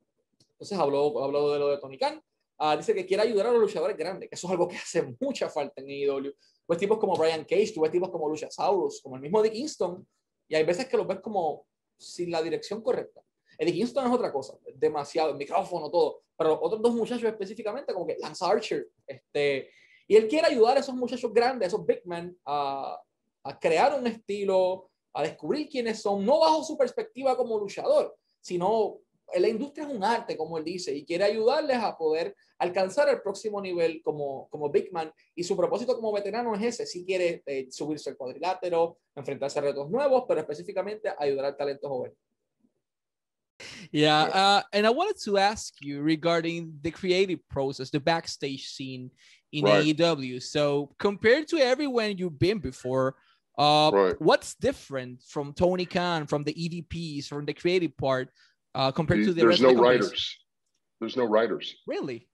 Entonces 0.52 0.79
habló, 0.79 1.22
habló 1.22 1.52
de 1.52 1.59
lo 1.59 1.68
de 1.68 1.79
Tony 1.79 1.98
Khan, 1.98 2.22
uh, 2.59 2.77
dice 2.77 2.95
que 2.95 3.07
quiere 3.07 3.23
ayudar 3.23 3.47
a 3.47 3.53
los 3.53 3.61
luchadores 3.61 3.97
grandes, 3.97 4.29
que 4.29 4.35
eso 4.35 4.47
es 4.47 4.51
algo 4.51 4.69
que 4.69 4.77
hace 4.83 5.14
mucha 5.21 5.49
falta 5.49 5.81
en 5.81 5.88
AEW. 5.88 6.33
Pues 6.66 6.79
tipos 6.79 6.99
como 6.99 7.16
Brian 7.16 7.45
Cage, 7.45 7.73
tú 7.75 7.81
ves 7.83 7.92
tipos 7.92 8.11
como 8.11 8.29
Luchasaurus, 8.29 9.01
como 9.01 9.16
el 9.16 9.23
mismo 9.23 9.42
Dick 9.42 9.53
Kingston, 9.53 10.07
y 10.49 10.55
hay 10.55 10.64
veces 10.64 10.87
que 10.87 10.97
los 10.97 11.07
ves 11.07 11.21
como 11.21 11.66
sin 11.99 12.31
la 12.31 12.42
dirección 12.42 12.83
correcta. 12.83 13.23
Eddie 13.59 13.73
Kingston 13.73 14.07
es 14.07 14.12
otra 14.12 14.33
cosa, 14.33 14.59
demasiado, 14.75 15.31
el 15.31 15.37
micrófono, 15.37 15.90
todo, 15.90 16.23
pero 16.37 16.51
los 16.51 16.59
otros 16.61 16.83
dos 16.83 16.95
muchachos 16.95 17.25
específicamente, 17.25 17.92
como 17.92 18.07
que 18.07 18.16
Lance 18.19 18.45
Archer, 18.45 18.88
este, 19.07 19.71
y 20.09 20.16
él 20.16 20.29
quiere 20.29 20.49
ayudar 20.49 20.77
a 20.77 20.81
esos 20.81 20.95
muchachos 20.95 21.33
grandes, 21.33 21.66
a 21.66 21.69
esos 21.69 21.87
big 21.87 22.03
men, 22.05 22.37
a, 22.45 23.01
a 23.45 23.59
crear 23.59 23.99
un 23.99 24.07
estilo, 24.07 24.90
a 25.14 25.23
descubrir 25.23 25.69
quiénes 25.69 26.03
son, 26.03 26.25
no 26.25 26.40
bajo 26.40 26.62
su 26.62 26.77
perspectiva 26.77 27.37
como 27.37 27.59
luchador, 27.59 28.16
sino 28.40 28.99
la 29.35 29.49
industria 29.49 29.87
es 29.87 29.93
un 29.93 30.05
arte, 30.05 30.37
como 30.37 30.59
él 30.59 30.65
dice, 30.65 30.95
y 30.95 31.05
quiere 31.05 31.25
ayudarles 31.25 31.77
a 31.79 31.97
poder 31.97 32.37
alcanzar 32.59 33.09
el 33.09 33.21
próximo 33.21 33.61
nivel 33.61 34.03
como, 34.03 34.49
como 34.51 34.71
Big 34.71 34.93
Man. 34.93 35.12
Y 35.35 35.43
su 35.45 35.57
propósito 35.57 35.95
como 35.95 36.12
veterano 36.12 36.55
es 36.55 36.62
ese, 36.62 36.87
si 36.87 37.05
quiere 37.05 37.43
eh, 37.47 37.67
subirse 37.71 38.11
al 38.11 38.17
cuadrilátero, 38.17 38.99
enfrentarse 39.15 39.59
a 39.59 39.62
retos 39.62 39.91
nuevos, 39.91 40.25
pero 40.27 40.41
específicamente 40.41 41.12
ayudar 41.19 41.47
al 41.47 41.57
talento 41.57 41.89
joven. 41.89 42.12
Yeah, 43.91 44.25
uh, 44.25 44.62
and 44.73 44.87
I 44.87 44.91
wanted 44.91 45.17
to 45.25 45.39
ask 45.39 45.75
you 45.81 46.03
regarding 46.03 46.79
the 46.83 46.91
creative 46.91 47.41
process, 47.49 47.91
the 47.91 48.01
backstage 48.01 48.69
scene 48.69 49.11
in 49.53 49.65
right. 49.65 49.97
AEW. 49.97 50.43
So 50.43 50.91
compared 50.99 51.49
to 51.49 51.59
everyone 51.59 52.19
you've 52.19 52.39
been 52.39 52.59
before, 52.59 53.15
uh, 53.59 53.91
right. 53.93 54.21
what's 54.21 54.55
different 54.55 55.23
from 55.23 55.55
Tony 55.55 55.87
Khan, 55.87 56.27
from 56.27 56.45
the 56.45 56.53
EVPs, 56.53 57.27
from 57.29 57.47
the 57.47 57.55
creative 57.55 57.97
part, 57.97 58.29
uh, 58.77 58.93
compared 58.93 59.25
to 59.25 59.33
the 59.33 59.41
There's 59.41 59.61
no 59.61 59.75
writers. 59.75 60.39
There's 61.01 61.17
no 61.17 61.25
writers. 61.25 61.75
Really? 61.87 62.29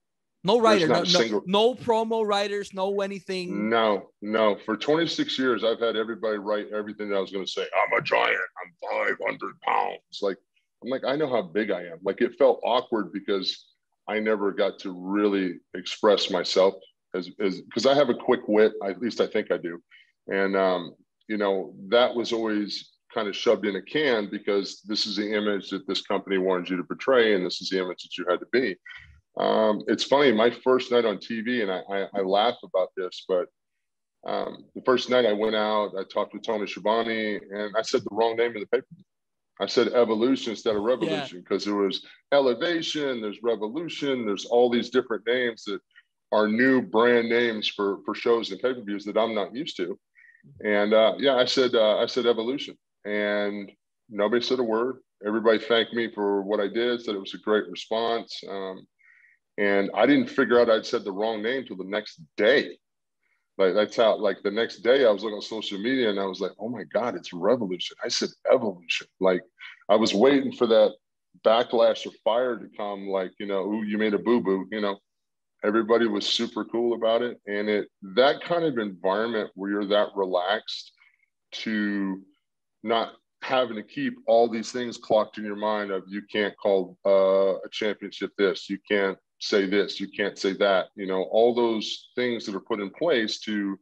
No 0.45 0.59
writer, 0.59 0.89
no, 0.89 1.03
no, 1.03 1.43
no, 1.45 1.73
promo 1.73 2.27
writers, 2.27 2.73
no 2.73 2.99
anything. 2.99 3.69
No, 3.69 4.09
no. 4.21 4.57
For 4.65 4.75
26 4.75 5.39
years, 5.39 5.63
I've 5.63 5.79
had 5.79 5.95
everybody 5.95 6.37
write 6.37 6.67
everything 6.75 7.09
that 7.09 7.15
I 7.15 7.21
was 7.21 7.31
going 7.31 7.45
to 7.45 7.49
say. 7.49 7.61
I'm 7.61 7.97
a 7.97 8.01
giant. 8.01 8.37
I'm 8.61 9.07
500 9.17 9.61
pounds. 9.61 9.99
Like, 10.21 10.35
I'm 10.83 10.89
like, 10.89 11.05
I 11.05 11.15
know 11.15 11.29
how 11.29 11.43
big 11.43 11.71
I 11.71 11.83
am. 11.83 11.99
Like, 12.03 12.19
it 12.19 12.35
felt 12.37 12.59
awkward 12.61 13.13
because 13.13 13.67
I 14.09 14.19
never 14.19 14.51
got 14.51 14.79
to 14.79 14.91
really 14.91 15.59
express 15.75 16.29
myself 16.29 16.73
as 17.15 17.29
as 17.39 17.61
because 17.61 17.85
I 17.85 17.93
have 17.93 18.09
a 18.09 18.13
quick 18.13 18.41
wit. 18.47 18.73
At 18.83 18.99
least 18.99 19.21
I 19.21 19.27
think 19.27 19.49
I 19.49 19.57
do, 19.57 19.81
and 20.27 20.57
um, 20.57 20.93
you 21.29 21.37
know 21.37 21.73
that 21.87 22.13
was 22.13 22.33
always 22.33 22.92
kind 23.13 23.27
of 23.27 23.35
shoved 23.35 23.65
in 23.65 23.75
a 23.75 23.81
can 23.81 24.29
because 24.29 24.81
this 24.81 25.05
is 25.05 25.15
the 25.15 25.33
image 25.33 25.69
that 25.69 25.87
this 25.87 26.01
company 26.01 26.37
wanted 26.37 26.69
you 26.69 26.77
to 26.77 26.83
portray, 26.83 27.35
and 27.35 27.45
this 27.45 27.61
is 27.61 27.69
the 27.69 27.79
image 27.79 28.03
that 28.03 28.17
you 28.17 28.25
had 28.29 28.39
to 28.39 28.47
be. 28.51 28.75
Um, 29.37 29.83
it's 29.87 30.03
funny, 30.03 30.31
my 30.31 30.51
first 30.63 30.91
night 30.91 31.05
on 31.05 31.17
TV, 31.17 31.63
and 31.63 31.71
I, 31.71 31.81
I, 31.89 32.19
I 32.19 32.21
laugh 32.21 32.57
about 32.63 32.89
this, 32.95 33.25
but 33.27 33.47
um, 34.25 34.65
the 34.75 34.81
first 34.85 35.09
night 35.09 35.25
I 35.25 35.33
went 35.33 35.55
out, 35.55 35.93
I 35.97 36.03
talked 36.03 36.33
with 36.33 36.43
Tony 36.43 36.67
Schiavone, 36.67 37.39
and 37.51 37.75
I 37.77 37.81
said 37.81 38.01
the 38.01 38.15
wrong 38.15 38.35
name 38.35 38.55
of 38.55 38.61
the 38.61 38.67
paper. 38.67 38.87
I 39.59 39.67
said 39.67 39.89
evolution 39.89 40.51
instead 40.51 40.75
of 40.75 40.83
revolution 40.83 41.39
because 41.39 41.65
yeah. 41.65 41.73
there 41.73 41.81
was 41.81 42.05
elevation, 42.31 43.21
there's 43.21 43.43
revolution, 43.43 44.25
there's 44.25 44.45
all 44.45 44.69
these 44.69 44.89
different 44.89 45.25
names 45.27 45.63
that 45.65 45.79
are 46.31 46.47
new 46.47 46.81
brand 46.81 47.29
names 47.29 47.67
for 47.67 47.99
for 48.05 48.15
shows 48.15 48.51
and 48.51 48.59
pay-per-views 48.59 49.05
that 49.05 49.17
I'm 49.17 49.35
not 49.35 49.55
used 49.55 49.77
to. 49.77 49.97
And 50.65 50.93
uh, 50.93 51.13
yeah, 51.19 51.35
I 51.35 51.45
said 51.45 51.75
uh, 51.75 51.97
I 51.97 52.07
said 52.07 52.25
evolution, 52.25 52.77
and 53.05 53.71
nobody 54.09 54.43
said 54.43 54.59
a 54.59 54.63
word. 54.63 54.97
Everybody 55.25 55.59
thanked 55.59 55.93
me 55.93 56.11
for 56.13 56.41
what 56.41 56.59
I 56.59 56.67
did. 56.67 57.01
Said 57.01 57.15
it 57.15 57.19
was 57.19 57.33
a 57.33 57.39
great 57.39 57.67
response. 57.69 58.41
Um, 58.49 58.85
And 59.57 59.91
I 59.93 60.05
didn't 60.07 60.29
figure 60.29 60.59
out 60.59 60.69
I'd 60.69 60.85
said 60.85 61.03
the 61.03 61.11
wrong 61.11 61.43
name 61.43 61.65
till 61.65 61.77
the 61.77 61.83
next 61.83 62.19
day. 62.37 62.77
Like 63.59 63.75
that's 63.75 63.95
how 63.95 64.17
like 64.17 64.41
the 64.41 64.49
next 64.51 64.77
day 64.77 65.05
I 65.05 65.11
was 65.11 65.21
looking 65.23 65.35
on 65.35 65.41
social 65.43 65.77
media 65.77 66.09
and 66.09 66.19
I 66.19 66.25
was 66.25 66.39
like, 66.39 66.53
oh 66.59 66.69
my 66.69 66.83
God, 66.91 67.15
it's 67.15 67.33
revolution. 67.33 67.95
I 68.03 68.07
said 68.07 68.29
evolution. 68.51 69.07
Like 69.19 69.43
I 69.89 69.95
was 69.95 70.13
waiting 70.13 70.51
for 70.51 70.65
that 70.67 70.93
backlash 71.45 72.05
of 72.07 72.15
fire 72.23 72.57
to 72.57 72.67
come, 72.75 73.07
like, 73.07 73.31
you 73.39 73.45
know, 73.45 73.61
ooh, 73.65 73.83
you 73.83 73.97
made 73.99 74.15
a 74.15 74.19
boo-boo, 74.19 74.67
you 74.71 74.81
know. 74.81 74.97
Everybody 75.63 76.07
was 76.07 76.25
super 76.25 76.65
cool 76.65 76.93
about 76.93 77.21
it. 77.21 77.39
And 77.45 77.69
it 77.69 77.87
that 78.15 78.41
kind 78.41 78.65
of 78.65 78.79
environment 78.79 79.51
where 79.53 79.69
you're 79.71 79.85
that 79.85 80.09
relaxed 80.15 80.91
to 81.63 82.21
not 82.83 83.13
having 83.41 83.75
to 83.75 83.83
keep 83.83 84.15
all 84.25 84.47
these 84.47 84.71
things 84.71 84.97
clocked 84.97 85.37
in 85.37 85.43
your 85.43 85.55
mind 85.55 85.91
of 85.91 86.03
you 86.07 86.21
can't 86.31 86.55
call 86.57 86.97
uh, 87.05 87.55
a 87.55 87.69
championship 87.71 88.31
this, 88.37 88.69
you 88.69 88.77
can't 88.89 89.17
say 89.39 89.65
this, 89.65 89.99
you 89.99 90.07
can't 90.07 90.37
say 90.37 90.53
that. 90.53 90.87
You 90.95 91.05
know, 91.05 91.23
all 91.23 91.53
those 91.53 92.09
things 92.15 92.45
that 92.45 92.55
are 92.55 92.61
put 92.61 92.79
in 92.79 92.89
place 92.89 93.39
to 93.41 93.77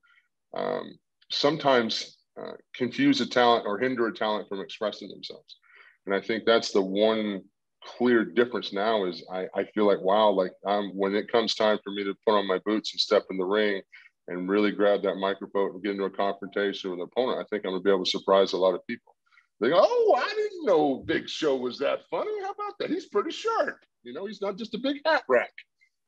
um, 0.55 0.97
sometimes 1.29 2.17
uh, 2.41 2.53
confuse 2.75 3.21
a 3.21 3.25
talent 3.27 3.65
or 3.67 3.77
hinder 3.77 4.07
a 4.07 4.13
talent 4.13 4.49
from 4.49 4.61
expressing 4.61 5.09
themselves. 5.09 5.57
And 6.05 6.15
I 6.15 6.21
think 6.21 6.45
that's 6.45 6.71
the 6.71 6.81
one 6.81 7.43
clear 7.83 8.25
difference 8.25 8.73
now 8.73 9.05
is 9.05 9.23
I, 9.31 9.47
I 9.55 9.65
feel 9.73 9.85
like, 9.85 10.01
wow, 10.01 10.29
like 10.29 10.51
um, 10.65 10.91
when 10.95 11.15
it 11.15 11.31
comes 11.31 11.55
time 11.55 11.79
for 11.83 11.91
me 11.91 12.03
to 12.03 12.15
put 12.25 12.37
on 12.37 12.47
my 12.47 12.59
boots 12.65 12.93
and 12.93 12.99
step 12.99 13.23
in 13.29 13.37
the 13.37 13.45
ring 13.45 13.81
and 14.27 14.49
really 14.49 14.71
grab 14.71 15.01
that 15.03 15.15
microphone 15.15 15.71
and 15.71 15.83
get 15.83 15.91
into 15.91 16.03
a 16.05 16.09
confrontation 16.09 16.91
with 16.91 16.99
an 16.99 17.07
opponent, 17.11 17.39
I 17.39 17.45
think 17.49 17.65
I'm 17.65 17.71
gonna 17.71 17.83
be 17.83 17.89
able 17.89 18.05
to 18.05 18.09
surprise 18.09 18.53
a 18.53 18.57
lot 18.57 18.75
of 18.75 18.85
people. 18.87 19.15
They 19.59 19.69
go, 19.69 19.79
oh, 19.79 20.15
I 20.17 20.29
didn't 20.33 20.65
know 20.65 21.03
Big 21.05 21.29
Show 21.29 21.55
was 21.55 21.77
that 21.79 21.99
funny. 22.09 22.31
How 22.41 22.51
about 22.51 22.73
that? 22.79 22.89
He's 22.89 23.07
pretty 23.07 23.29
sharp. 23.29 23.77
You 24.03 24.13
know, 24.13 24.25
he's 24.25 24.41
not 24.41 24.57
just 24.57 24.73
a 24.73 24.79
big 24.79 24.97
hat 25.05 25.23
rack. 25.29 25.51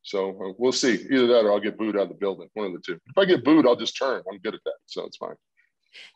So 0.02 0.30
uh, 0.30 0.52
we'll 0.58 0.72
see. 0.72 1.06
Either 1.10 1.28
that 1.28 1.44
or 1.44 1.52
I'll 1.52 1.60
get 1.60 1.78
booed 1.78 1.96
out 1.96 2.02
of 2.02 2.08
the 2.08 2.14
building. 2.14 2.48
One 2.54 2.66
of 2.66 2.72
the 2.72 2.80
two. 2.80 2.94
If 3.06 3.16
I 3.16 3.24
get 3.24 3.44
booed, 3.44 3.66
I'll 3.66 3.76
just 3.76 3.96
turn. 3.96 4.22
I'm 4.30 4.38
good 4.38 4.54
at 4.54 4.60
that. 4.64 4.74
So 4.86 5.04
it's 5.06 5.16
fine. 5.16 5.36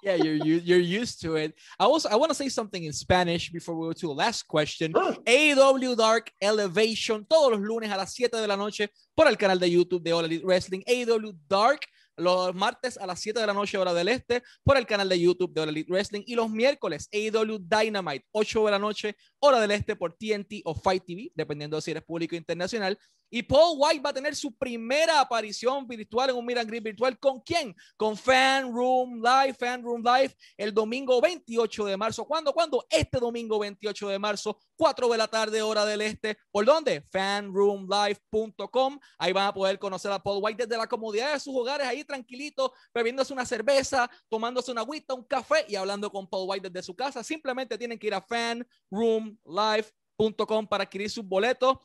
Yeah, 0.03 0.17
you're 0.17 0.37
you're 0.37 1.01
used 1.01 1.21
to 1.23 1.37
it. 1.37 1.55
I 1.79 1.85
also 1.85 2.09
I 2.09 2.17
want 2.17 2.31
to 2.31 2.35
say 2.35 2.49
something 2.49 2.85
in 2.85 2.93
Spanish 2.93 3.51
before 3.51 3.75
we 3.75 3.89
go 3.89 3.93
to 3.93 4.07
the 4.09 4.15
last 4.15 4.47
question. 4.47 4.93
AEW 4.93 5.97
Dark 5.97 6.33
Elevation 6.41 7.25
todos 7.27 7.53
los 7.53 7.61
lunes 7.61 7.91
a 7.91 7.97
las 7.97 8.13
7 8.15 8.37
de 8.37 8.47
la 8.47 8.57
noche 8.57 8.91
por 9.15 9.27
el 9.29 9.37
canal 9.37 9.59
de 9.59 9.71
YouTube 9.71 10.03
de 10.03 10.13
All 10.13 10.25
Elite 10.25 10.45
Wrestling. 10.45 10.83
AEW 10.87 11.33
Dark 11.49 11.81
los 12.19 12.55
martes 12.55 12.99
a 12.99 13.07
las 13.07 13.21
7 13.21 13.41
de 13.41 13.47
la 13.47 13.55
noche 13.55 13.79
hora 13.79 13.95
del 13.95 14.09
este 14.09 14.43
por 14.63 14.77
el 14.77 14.87
canal 14.87 15.09
de 15.09 15.21
YouTube 15.21 15.53
de 15.53 15.61
All 15.61 15.69
Elite 15.69 15.91
Wrestling 15.91 16.23
y 16.27 16.35
los 16.35 16.51
miércoles 16.51 17.09
AEW 17.13 17.59
Dynamite 17.59 18.27
8 18.33 18.65
de 18.65 18.71
la 18.71 18.79
noche 18.79 19.17
hora 19.39 19.61
del 19.61 19.71
este 19.71 19.97
por 19.97 20.15
TNT 20.15 20.63
o 20.65 20.75
Fight 20.75 21.05
TV, 21.05 21.31
dependiendo 21.35 21.81
si 21.81 21.93
eres 21.93 22.03
público 22.03 22.35
internacional. 22.35 22.99
Y 23.31 23.43
Paul 23.43 23.77
White 23.79 24.01
va 24.01 24.11
a 24.11 24.15
tener 24.15 24.35
su 24.35 24.57
primera 24.57 25.21
aparición 25.21 25.87
virtual 25.87 26.31
en 26.31 26.37
un 26.37 26.47
Meet 26.47 26.83
virtual. 26.83 27.19
¿Con 27.19 27.41
quién? 27.41 27.75
Con 27.97 28.17
Fan 28.17 28.73
Room 28.73 29.23
Live, 29.23 29.55
Fan 29.55 29.83
Room 29.83 30.03
Live, 30.03 30.35
el 30.57 30.73
domingo 30.73 31.21
28 31.21 31.85
de 31.85 31.97
marzo. 31.97 32.25
¿Cuándo? 32.25 32.53
¿Cuándo? 32.53 32.87
Este 32.89 33.19
domingo 33.19 33.59
28 33.59 34.09
de 34.09 34.19
marzo, 34.19 34.59
4 34.77 35.09
de 35.09 35.19
la 35.19 35.29
tarde, 35.29 35.61
hora 35.63 35.85
del 35.85 36.01
este. 36.01 36.39
¿Por 36.51 36.65
dónde? 36.65 37.03
fanroomlive.com. 37.11 38.99
Ahí 39.19 39.33
van 39.33 39.49
a 39.49 39.55
poder 39.55 39.79
conocer 39.79 40.11
a 40.13 40.23
Paul 40.23 40.41
White 40.43 40.67
desde 40.67 40.79
la 40.79 40.87
comodidad 40.87 41.35
de 41.35 41.41
sus 41.41 41.55
hogares, 41.55 41.87
ahí 41.87 42.05
tranquilito, 42.05 42.73
bebiéndose 42.95 43.33
una 43.33 43.45
cerveza, 43.45 44.11
tomándose 44.29 44.71
una 44.71 44.83
agüita, 44.83 45.15
un 45.15 45.25
café 45.25 45.67
y 45.69 45.77
hablando 45.77 46.11
con 46.11 46.29
Paul 46.29 46.47
White 46.49 46.71
desde 46.71 46.87
su 46.87 46.97
casa. 46.97 47.23
Simplemente 47.23 47.77
tienen 47.77 47.99
que 47.99 48.07
ir 48.07 48.15
a 48.15 48.23
fanroomlive.com 48.23 50.67
para 50.67 50.85
adquirir 50.85 51.11
sus 51.11 51.25
boletos. 51.25 51.77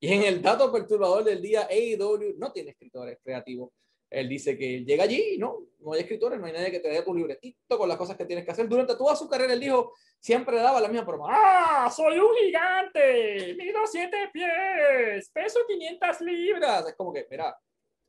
Y 0.00 0.12
en 0.12 0.22
el 0.22 0.40
dato 0.40 0.70
perturbador 0.70 1.24
del 1.24 1.42
día, 1.42 1.68
AEW 1.68 2.34
no 2.38 2.52
tiene 2.52 2.70
escritores 2.70 3.18
creativos. 3.22 3.70
Él 4.10 4.28
dice 4.28 4.56
que 4.56 4.84
llega 4.84 5.04
allí 5.04 5.34
y 5.34 5.38
no, 5.38 5.58
no 5.80 5.92
hay 5.92 6.00
escritores, 6.00 6.40
no 6.40 6.46
hay 6.46 6.52
nadie 6.52 6.70
que 6.70 6.80
te 6.80 6.88
dé 6.88 7.02
tu 7.02 7.14
libretito 7.14 7.76
con 7.76 7.88
las 7.88 7.98
cosas 7.98 8.16
que 8.16 8.24
tienes 8.24 8.44
que 8.44 8.52
hacer. 8.52 8.68
Durante 8.68 8.94
toda 8.94 9.14
su 9.14 9.28
carrera, 9.28 9.52
él 9.52 9.60
dijo, 9.60 9.92
siempre 10.18 10.56
daba 10.56 10.80
la 10.80 10.88
misma 10.88 11.04
broma. 11.04 11.26
¡Ah! 11.30 11.90
¡Soy 11.94 12.18
un 12.18 12.34
gigante! 12.36 13.54
¡Mido 13.58 13.80
siete 13.86 14.30
pies! 14.32 15.30
¡Peso 15.30 15.60
500 15.66 16.20
libras! 16.22 16.88
Es 16.88 16.94
como 16.94 17.12
que, 17.12 17.26
mira, 17.30 17.54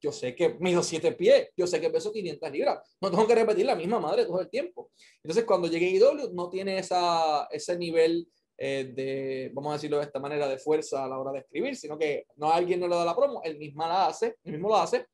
yo 0.02 0.12
sé 0.12 0.34
que 0.34 0.56
mido 0.60 0.82
siete 0.82 1.12
pies, 1.12 1.50
yo 1.58 1.68
sé 1.68 1.82
que 1.82 1.90
peso 1.90 2.12
500 2.12 2.52
libras, 2.52 2.80
no 3.02 3.12
tengo 3.12 3.28
que 3.28 3.36
repetir 3.36 3.66
la 3.66 3.76
misma 3.76 4.00
madre 4.00 4.26
todo 4.26 4.40
el 4.40 4.50
tiempo. 4.50 4.92
Entonces, 5.22 5.44
cuando 5.44 5.68
llegué 5.68 5.88
a 5.88 5.90
IW, 5.90 6.34
no 6.34 6.50
tiene 6.50 6.80
esa, 6.80 7.48
ese 7.52 7.78
nivel 7.78 8.26
eh, 8.62 8.92
de, 8.94 9.52
vamos 9.54 9.70
a 9.70 9.74
decirlo 9.76 10.00
de 10.00 10.04
esta 10.04 10.20
manera, 10.20 10.46
de 10.46 10.58
fuerza 10.58 11.06
a 11.06 11.08
la 11.08 11.18
hora 11.18 11.32
de 11.32 11.40
escribir, 11.40 11.78
sino 11.78 11.98
que 11.98 12.26
no 12.36 12.52
alguien 12.52 12.82
no 12.82 12.90
le 12.90 12.96
da 12.96 13.06
la 13.06 13.16
promo, 13.16 13.42
él 13.42 13.58
mismo 13.58 13.88
la 13.88 14.08
hace, 14.08 14.36
él 14.44 14.52
mismo 14.52 14.68
lo 14.68 14.76
hace. 14.76 15.06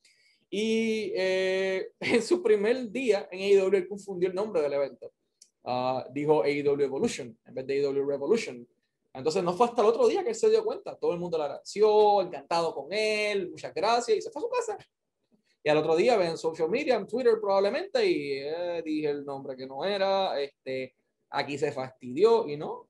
Y 0.49 1.12
eh, 1.15 1.89
en 1.99 2.23
su 2.23 2.41
primer 2.41 2.89
día 2.89 3.29
en 3.31 3.41
AEW, 3.41 3.75
él 3.75 3.88
confundió 3.88 4.29
el 4.29 4.36
nombre 4.36 4.63
del 4.63 4.73
evento. 4.73 5.13
Ah, 5.63 6.08
dijo 6.12 6.43
AEW 6.43 6.81
Evolution 6.81 7.38
en 7.45 7.53
vez 7.53 7.67
de 7.67 7.86
AEW 7.86 8.03
Revolution. 8.03 8.67
Entonces 9.13 9.43
no 9.43 9.53
fue 9.53 9.67
hasta 9.67 9.84
el 9.84 9.89
otro 9.89 10.08
día 10.08 10.23
que 10.23 10.29
él 10.29 10.36
se 10.36 10.49
dio 10.49 10.65
cuenta. 10.65 10.97
Todo 10.97 11.13
el 11.13 11.19
mundo 11.19 11.38
le 11.38 11.43
agradeció, 11.43 12.21
encantado 12.23 12.73
con 12.73 12.91
él, 12.91 13.51
muchas 13.51 13.75
gracias 13.75 14.17
y 14.17 14.21
se 14.23 14.31
fue 14.31 14.41
a 14.41 14.43
su 14.43 14.49
casa. 14.49 14.77
Y 15.63 15.69
al 15.69 15.77
otro 15.77 15.95
día 15.95 16.17
ven 16.17 16.31
en 16.31 16.38
social 16.38 16.69
media, 16.69 16.95
en 16.95 17.05
Twitter 17.05 17.36
probablemente, 17.39 18.03
y 18.05 18.39
eh, 18.39 18.81
dije 18.84 19.10
el 19.10 19.23
nombre 19.23 19.55
que 19.55 19.67
no 19.67 19.86
era, 19.86 20.39
este, 20.39 20.95
aquí 21.29 21.60
se 21.60 21.71
fastidió 21.71 22.47
y 22.47 22.58
no. 22.58 22.85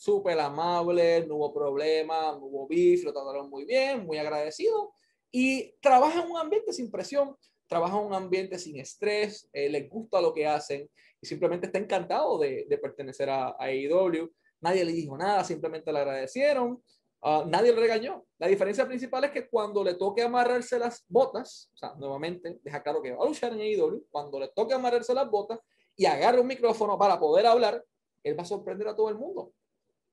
Súper 0.00 0.40
amable, 0.40 1.26
no 1.26 1.36
hubo 1.36 1.52
problema, 1.52 2.32
no 2.32 2.46
hubo 2.46 2.66
beef, 2.66 3.04
lo 3.04 3.12
trataron 3.12 3.50
muy 3.50 3.66
bien, 3.66 4.06
muy 4.06 4.16
agradecido. 4.16 4.94
Y 5.30 5.74
trabaja 5.80 6.22
en 6.22 6.30
un 6.30 6.38
ambiente 6.38 6.72
sin 6.72 6.90
presión, 6.90 7.36
trabaja 7.66 7.98
en 7.98 8.06
un 8.06 8.14
ambiente 8.14 8.58
sin 8.58 8.78
estrés, 8.78 9.48
eh, 9.52 9.68
les 9.68 9.90
gusta 9.90 10.20
lo 10.20 10.32
que 10.32 10.46
hacen 10.46 10.88
y 11.20 11.26
simplemente 11.26 11.66
está 11.66 11.78
encantado 11.78 12.38
de, 12.38 12.66
de 12.68 12.78
pertenecer 12.78 13.28
a, 13.28 13.48
a 13.48 13.64
AEW 13.64 14.30
nadie 14.60 14.84
le 14.84 14.92
dijo 14.92 15.16
nada, 15.16 15.42
simplemente 15.44 15.92
le 15.92 15.98
agradecieron, 15.98 16.82
ah, 17.22 17.44
nadie 17.46 17.72
le 17.72 17.80
regañó. 17.80 18.24
La 18.38 18.46
diferencia 18.46 18.86
principal 18.86 19.24
es 19.24 19.30
que 19.30 19.48
cuando 19.48 19.82
le 19.82 19.94
toque 19.94 20.22
amarrarse 20.22 20.78
las 20.78 21.04
botas, 21.08 21.70
o 21.74 21.76
sea, 21.76 21.94
nuevamente, 21.94 22.60
deja 22.62 22.82
claro 22.82 23.02
que 23.02 23.12
va 23.12 23.24
a 23.24 23.28
luchar 23.28 23.52
en 23.52 23.60
AEW, 23.60 24.06
cuando 24.10 24.38
le 24.38 24.48
toque 24.48 24.74
amarrarse 24.74 25.14
las 25.14 25.28
botas 25.30 25.58
y 25.96 26.06
agarre 26.06 26.40
un 26.40 26.46
micrófono 26.46 26.98
para 26.98 27.18
poder 27.18 27.46
hablar, 27.46 27.84
él 28.22 28.38
va 28.38 28.42
a 28.42 28.46
sorprender 28.46 28.88
a 28.88 28.96
todo 28.96 29.08
el 29.08 29.16
mundo. 29.16 29.52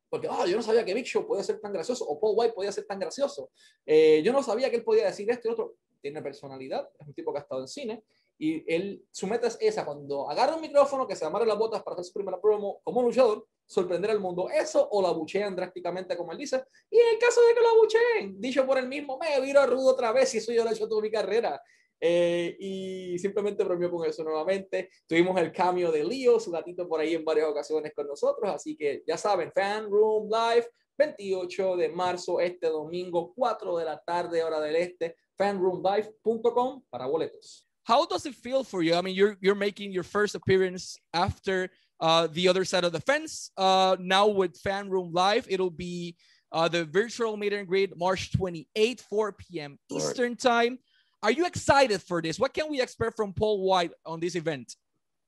Porque, 0.09 0.27
ah, 0.29 0.45
yo 0.45 0.55
no 0.55 0.63
sabía 0.63 0.85
que 0.85 0.93
Big 0.93 1.05
Show 1.05 1.27
podía 1.27 1.43
ser 1.43 1.59
tan 1.59 1.73
gracioso 1.73 2.05
o 2.05 2.19
Paul 2.19 2.33
White 2.37 2.53
podía 2.53 2.71
ser 2.71 2.85
tan 2.85 2.99
gracioso. 2.99 3.51
Eh, 3.85 4.21
yo 4.23 4.31
no 4.31 4.41
sabía 4.41 4.69
que 4.69 4.77
él 4.77 4.83
podía 4.83 5.05
decir 5.05 5.29
esto 5.29 5.49
y 5.49 5.51
otro. 5.51 5.75
Tiene 6.01 6.21
personalidad, 6.21 6.89
es 6.99 7.07
un 7.07 7.13
tipo 7.13 7.33
que 7.33 7.39
ha 7.39 7.41
estado 7.41 7.61
en 7.61 7.67
cine 7.67 8.03
y 8.39 8.63
él, 8.71 9.03
su 9.11 9.25
meta 9.25 9.47
es 9.47 9.57
esa, 9.59 9.83
cuando 9.83 10.29
agarra 10.29 10.55
un 10.55 10.61
micrófono, 10.61 11.07
que 11.07 11.15
se 11.15 11.25
amarre 11.25 11.45
las 11.45 11.57
botas 11.57 11.81
para 11.81 11.95
hacer 11.95 12.05
su 12.05 12.13
primera 12.13 12.39
promo 12.39 12.81
como 12.83 13.01
luchador, 13.01 13.47
sorprender 13.65 14.11
al 14.11 14.19
mundo. 14.19 14.47
Eso 14.49 14.87
o 14.91 15.01
la 15.01 15.11
buchean 15.11 15.55
drásticamente, 15.55 16.15
como 16.15 16.31
él 16.31 16.37
dice. 16.37 16.63
Y 16.89 16.99
en 16.99 17.15
el 17.15 17.19
caso 17.19 17.41
de 17.41 17.53
que 17.55 17.61
lo 17.61 17.77
bucheen, 17.77 18.39
dicho 18.39 18.65
por 18.65 18.77
él 18.77 18.87
mismo, 18.87 19.17
me 19.17 19.39
viro 19.41 19.65
rudo 19.65 19.91
otra 19.91 20.11
vez 20.11 20.33
y 20.35 20.37
eso 20.37 20.51
yo 20.51 20.63
lo 20.63 20.69
he 20.69 20.73
hecho 20.73 20.87
toda 20.87 21.01
mi 21.01 21.09
carrera. 21.09 21.59
Eh, 21.99 22.55
y 22.59 23.19
simplemente 23.19 23.63
bromeó 23.63 23.89
con 23.91 24.07
eso 24.07 24.23
nuevamente. 24.23 24.89
Tuvimos 25.07 25.39
el 25.39 25.51
cambio 25.51 25.91
de 25.91 26.03
Leo, 26.03 26.39
su 26.39 26.51
gatito 26.51 26.87
por 26.87 26.99
ahí 26.99 27.15
en 27.15 27.25
varias 27.25 27.47
ocasiones 27.47 27.93
con 27.95 28.07
nosotros. 28.07 28.53
Así 28.53 28.75
que 28.75 29.03
ya 29.07 29.17
saben, 29.17 29.51
Fan 29.51 29.89
Room 29.89 30.29
Live, 30.29 30.67
28 30.97 31.77
de 31.77 31.89
marzo, 31.89 32.39
este 32.39 32.67
domingo, 32.67 33.33
4 33.35 33.77
de 33.77 33.85
la 33.85 33.99
tarde, 33.99 34.43
hora 34.43 34.59
del 34.59 34.75
este, 34.75 35.15
fanroomlive.com 35.37 36.83
para 36.89 37.05
boletos. 37.05 37.67
How 37.87 38.05
does 38.05 38.25
it 38.25 38.35
feel 38.35 38.63
for 38.63 38.83
you? 38.83 38.95
I 38.95 39.01
mean, 39.01 39.15
you're 39.15 39.37
you're 39.39 39.55
making 39.55 39.93
your 39.93 40.03
first 40.03 40.35
appearance 40.35 40.99
after 41.13 41.69
uh, 42.01 42.27
the 42.27 42.49
other 42.49 42.65
side 42.65 42.83
of 42.83 42.91
the 42.91 42.99
fence. 42.99 43.49
Uh, 43.55 43.95
now 43.99 44.27
with 44.27 44.57
Fan 44.57 44.89
Room 44.89 45.13
Live, 45.13 45.47
it'll 45.49 45.71
be 45.71 46.17
uh, 46.51 46.67
the 46.67 46.83
virtual 46.83 47.37
meet 47.37 47.53
and 47.53 47.67
greet 47.67 47.97
March 47.97 48.31
28, 48.33 49.01
4 49.09 49.31
p.m. 49.31 49.79
Eastern 49.89 50.35
Time. 50.35 50.79
Are 51.23 51.31
you 51.31 51.45
excited 51.45 52.01
for 52.01 52.21
this? 52.21 52.39
What 52.39 52.53
can 52.53 52.69
we 52.69 52.81
expect 52.81 53.15
from 53.15 53.33
Paul 53.33 53.63
White 53.63 53.91
on 54.05 54.19
this 54.19 54.35
event? 54.35 54.75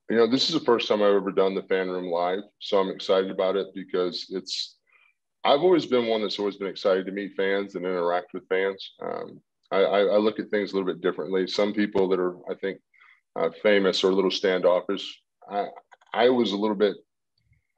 You 0.10 0.18
know, 0.18 0.28
this 0.28 0.48
is 0.48 0.54
the 0.54 0.66
first 0.66 0.88
time 0.88 1.02
I've 1.02 1.14
ever 1.14 1.32
done 1.32 1.56
the 1.56 1.64
fan 1.64 1.90
room 1.90 2.08
live. 2.08 2.40
So 2.60 2.80
I'm 2.80 2.90
excited 2.90 3.32
about 3.32 3.56
it 3.56 3.68
because 3.74 4.28
it's, 4.30 4.78
I've 5.44 5.62
always 5.62 5.86
been 5.86 6.08
one 6.08 6.22
that's 6.22 6.40
always 6.40 6.58
been 6.58 6.68
excited 6.68 7.06
to 7.06 7.12
meet 7.12 7.36
fans 7.36 7.76
and 7.76 7.86
interact 7.86 8.34
with 8.34 8.48
fans. 8.48 8.94
Um, 9.02 9.42
I, 9.72 9.78
I, 9.78 10.18
look 10.18 10.40
at 10.40 10.50
things 10.50 10.72
a 10.72 10.76
little 10.76 10.92
bit 10.92 11.02
differently. 11.02 11.46
Some 11.48 11.74
people 11.74 12.10
that 12.10 12.20
are, 12.20 12.38
I 12.50 12.56
think, 12.56 12.80
uh, 13.36 13.50
famous 13.62 14.04
or 14.04 14.10
a 14.10 14.16
little 14.16 14.32
standoffish. 14.32 15.22
I, 15.50 15.68
I 16.14 16.30
was 16.30 16.52
a 16.52 16.58
little 16.58 16.76
bit. 16.76 16.98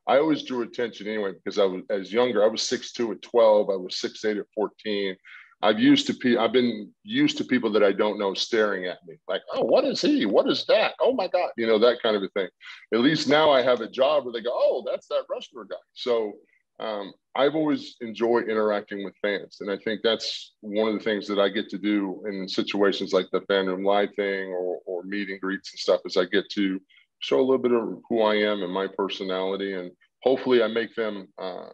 I 0.07 0.17
always 0.17 0.43
drew 0.43 0.61
attention 0.63 1.07
anyway 1.07 1.33
because 1.33 1.59
I 1.59 1.65
was 1.65 1.83
as 1.89 2.11
younger. 2.11 2.43
I 2.43 2.47
was 2.47 2.61
six 2.61 2.91
two 2.91 3.11
at 3.11 3.21
twelve. 3.21 3.69
I 3.69 3.75
was 3.75 3.99
six 3.99 4.23
eight 4.25 4.37
at 4.37 4.45
fourteen. 4.55 5.15
I've 5.63 5.79
used 5.79 6.07
to 6.07 6.13
pe- 6.13 6.37
I've 6.37 6.51
been 6.51 6.91
used 7.03 7.37
to 7.37 7.43
people 7.43 7.71
that 7.73 7.83
I 7.83 7.91
don't 7.91 8.17
know 8.17 8.33
staring 8.33 8.85
at 8.85 9.05
me 9.05 9.15
like, 9.27 9.41
oh, 9.53 9.63
what 9.63 9.85
is 9.85 10.01
he? 10.01 10.25
What 10.25 10.49
is 10.49 10.65
that? 10.65 10.93
Oh 10.99 11.13
my 11.13 11.27
God, 11.27 11.51
you 11.57 11.67
know 11.67 11.79
that 11.79 12.01
kind 12.01 12.15
of 12.15 12.23
a 12.23 12.29
thing. 12.29 12.49
At 12.93 12.99
least 12.99 13.27
now 13.27 13.51
I 13.51 13.61
have 13.61 13.81
a 13.81 13.89
job 13.89 14.25
where 14.25 14.33
they 14.33 14.41
go, 14.41 14.51
oh, 14.53 14.83
that's 14.89 15.07
that 15.07 15.25
wrestler 15.29 15.65
guy. 15.65 15.75
So 15.93 16.33
um, 16.79 17.13
I've 17.35 17.55
always 17.55 17.95
enjoyed 18.01 18.49
interacting 18.49 19.03
with 19.03 19.13
fans, 19.21 19.57
and 19.61 19.69
I 19.69 19.77
think 19.77 20.01
that's 20.03 20.53
one 20.61 20.87
of 20.87 20.95
the 20.95 21.03
things 21.03 21.27
that 21.27 21.39
I 21.39 21.49
get 21.49 21.69
to 21.69 21.77
do 21.77 22.23
in 22.27 22.47
situations 22.47 23.13
like 23.13 23.27
the 23.31 23.41
fan 23.41 23.67
room 23.67 23.83
live 23.83 24.09
thing 24.15 24.49
or 24.49 24.79
or 24.85 25.03
meet 25.03 25.29
and 25.29 25.39
greets 25.39 25.71
and 25.71 25.79
stuff. 25.79 26.01
Is 26.05 26.17
I 26.17 26.25
get 26.25 26.49
to 26.51 26.81
show 27.19 27.39
a 27.39 27.41
little 27.41 27.59
bit 27.59 27.71
of 27.71 28.01
who 28.09 28.23
I 28.23 28.35
am 28.35 28.63
and 28.63 28.73
my 28.73 28.87
personality, 28.87 29.73
and 29.73 29.91
hopefully 30.23 30.63
I 30.63 30.67
make 30.67 30.95
them 30.95 31.27
uh, 31.37 31.67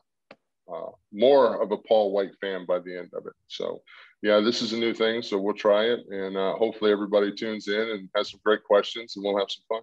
uh, 0.73 0.91
more 1.11 1.61
of 1.61 1.71
a 1.71 1.77
Paul 1.77 2.11
White 2.11 2.35
fan 2.41 2.65
by 2.65 2.79
the 2.79 2.97
end 2.97 3.09
of 3.13 3.25
it. 3.25 3.33
So, 3.47 3.81
yeah, 4.21 4.39
this 4.39 4.61
is 4.61 4.73
a 4.73 4.77
new 4.77 4.93
thing, 4.93 5.21
so 5.21 5.39
we'll 5.39 5.53
try 5.53 5.85
it, 5.85 5.99
and 6.09 6.35
uh, 6.37 6.55
hopefully 6.55 6.91
everybody 6.91 7.33
tunes 7.33 7.67
in 7.67 7.79
and 7.79 8.09
has 8.15 8.31
some 8.31 8.39
great 8.43 8.63
questions, 8.63 9.15
and 9.15 9.23
we'll 9.23 9.37
have 9.37 9.49
some 9.49 9.63
fun. 9.69 9.81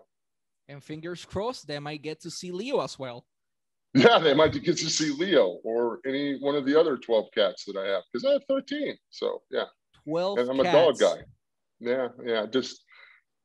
And 0.69 0.83
fingers 0.83 1.25
crossed, 1.25 1.67
they 1.67 1.79
might 1.79 2.03
get 2.03 2.21
to 2.23 2.31
see 2.31 2.51
Leo 2.51 2.81
as 2.81 2.99
well. 2.99 3.25
Yeah, 3.97 4.19
they 4.19 4.35
might 4.35 4.53
get 4.53 4.77
to 4.79 4.91
see 4.91 5.13
Leo 5.13 5.61
or 5.63 6.01
any 6.05 6.37
one 6.41 6.57
of 6.57 6.67
the 6.67 6.79
other 6.79 6.97
12 6.97 7.27
cats 7.33 7.65
that 7.65 7.77
I 7.77 7.87
have 7.87 8.03
because 8.13 8.25
I 8.25 8.33
have 8.33 8.43
13. 8.49 8.97
So, 9.11 9.41
yeah. 9.53 9.67
12 10.03 10.39
And 10.41 10.51
I'm 10.51 10.57
cats. 10.57 10.69
a 10.69 10.73
dog 10.73 10.99
guy. 10.99 11.23
Yeah, 11.79 12.09
yeah. 12.25 12.47
Just, 12.47 12.83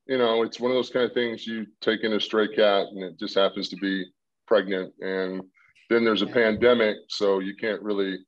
you 0.08 0.17
know, 0.17 0.41
it's 0.41 0.60
one 0.60 0.71
of 0.71 0.75
those 0.75 0.89
kind 0.89 1.06
of 1.06 1.13
things 1.13 1.45
you 1.45 1.67
take 1.82 2.04
in 2.04 2.13
a 2.13 2.19
stray 2.19 2.47
cat 2.47 2.88
and 2.88 3.04
it 3.04 3.19
just 3.19 3.36
happens 3.36 3.69
to 3.69 3.75
be 3.75 4.06
pregnant. 4.47 4.91
And 5.02 5.43
then 5.89 6.04
there's 6.04 6.21
a 6.21 6.28
pandemic. 6.28 6.97
So 7.10 7.39
you 7.39 7.56
can't 7.56 7.82
really 7.82 8.19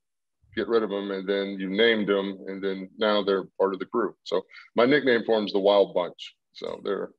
get 0.55 0.67
rid 0.67 0.83
of 0.83 0.89
them. 0.89 1.11
And 1.11 1.27
then 1.27 1.57
you 1.59 1.69
named 1.69 2.07
them. 2.07 2.37
And 2.47 2.63
then 2.63 2.89
now 2.97 3.23
they're 3.23 3.45
part 3.59 3.73
of 3.73 3.79
the 3.79 3.85
crew. 3.85 4.13
So 4.23 4.41
my 4.75 4.85
nickname 4.85 5.23
for 5.25 5.37
them 5.37 5.45
is 5.45 5.53
the 5.53 5.59
Wild 5.59 5.93
Bunch. 5.93 6.35
So 6.53 6.81
they're, 6.83 7.11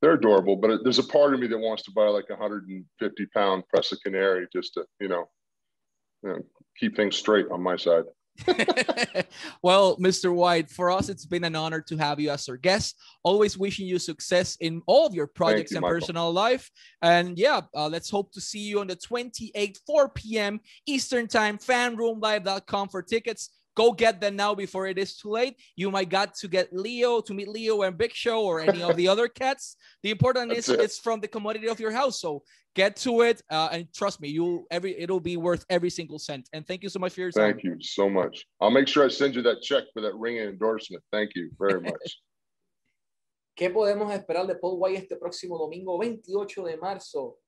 they're 0.00 0.14
adorable, 0.14 0.56
but 0.56 0.82
there's 0.82 0.98
a 0.98 1.04
part 1.04 1.34
of 1.34 1.40
me 1.40 1.46
that 1.46 1.58
wants 1.58 1.82
to 1.84 1.92
buy 1.92 2.08
like 2.08 2.26
a 2.28 2.34
150 2.34 3.26
pound 3.34 3.62
Presa 3.74 3.96
Canario 4.02 4.46
just 4.52 4.74
to, 4.74 4.84
you 5.00 5.08
know, 5.08 5.24
you 6.22 6.30
know, 6.30 6.38
keep 6.78 6.96
things 6.96 7.16
straight 7.16 7.46
on 7.50 7.62
my 7.62 7.76
side. 7.76 8.04
well, 9.62 9.96
Mr. 9.98 10.34
White, 10.34 10.70
for 10.70 10.90
us, 10.90 11.08
it's 11.08 11.26
been 11.26 11.44
an 11.44 11.54
honor 11.54 11.80
to 11.82 11.96
have 11.96 12.18
you 12.18 12.30
as 12.30 12.48
our 12.48 12.56
guest. 12.56 12.96
Always 13.22 13.56
wishing 13.56 13.86
you 13.86 13.98
success 13.98 14.56
in 14.60 14.82
all 14.86 15.06
of 15.06 15.14
your 15.14 15.26
projects 15.26 15.70
you, 15.70 15.78
and 15.78 15.82
Michael. 15.82 16.00
personal 16.00 16.32
life. 16.32 16.70
And 17.02 17.38
yeah, 17.38 17.62
uh, 17.74 17.88
let's 17.88 18.10
hope 18.10 18.32
to 18.32 18.40
see 18.40 18.60
you 18.60 18.80
on 18.80 18.88
the 18.88 18.96
28th, 18.96 19.78
4 19.86 20.08
p.m. 20.10 20.60
Eastern 20.86 21.28
Time, 21.28 21.58
fanroomlive.com 21.58 22.88
for 22.88 23.02
tickets. 23.02 23.50
Go 23.74 23.92
get 23.92 24.20
them 24.20 24.36
now 24.36 24.54
before 24.54 24.86
it 24.86 24.98
is 24.98 25.16
too 25.16 25.30
late. 25.30 25.58
You 25.76 25.90
might 25.90 26.08
got 26.08 26.34
to 26.36 26.48
get 26.48 26.72
Leo 26.72 27.20
to 27.20 27.34
meet 27.34 27.48
Leo 27.48 27.82
and 27.82 27.98
Big 27.98 28.12
Show 28.12 28.44
or 28.44 28.60
any 28.60 28.82
of 28.82 28.96
the 28.96 29.08
other 29.08 29.26
cats. 29.28 29.76
The 30.02 30.10
important 30.10 30.52
is 30.52 30.68
it. 30.68 30.80
it's 30.80 30.98
from 30.98 31.20
the 31.20 31.28
commodity 31.28 31.68
of 31.68 31.80
your 31.80 31.90
house. 31.90 32.20
So 32.20 32.42
get 32.74 32.96
to 32.96 33.22
it, 33.22 33.42
uh, 33.50 33.68
and 33.72 33.92
trust 33.92 34.20
me, 34.20 34.28
you 34.28 34.66
every 34.70 34.98
it'll 34.98 35.20
be 35.20 35.36
worth 35.36 35.64
every 35.68 35.90
single 35.90 36.18
cent. 36.18 36.48
And 36.52 36.66
thank 36.66 36.82
you 36.82 36.88
so 36.88 36.98
much 36.98 37.14
for 37.14 37.20
your 37.20 37.32
time. 37.32 37.52
Thank 37.52 37.64
you 37.64 37.76
so 37.80 38.08
much. 38.08 38.46
I'll 38.60 38.70
make 38.70 38.88
sure 38.88 39.04
I 39.04 39.08
send 39.08 39.34
you 39.34 39.42
that 39.42 39.62
check 39.62 39.84
for 39.92 40.02
that 40.02 40.14
ringing 40.14 40.48
endorsement. 40.48 41.02
Thank 41.12 41.32
you 41.34 41.50
very 41.58 41.80
much. 41.80 42.22
¿Qué 43.56 43.70
podemos 43.70 44.12
esperar 44.12 44.48
de 44.48 44.56
Paul 44.56 44.78
White 44.80 44.98
este 44.98 45.16
próximo 45.16 45.56
domingo 45.56 45.96
28 45.98 46.64
de 46.64 46.76
marzo? 46.76 47.38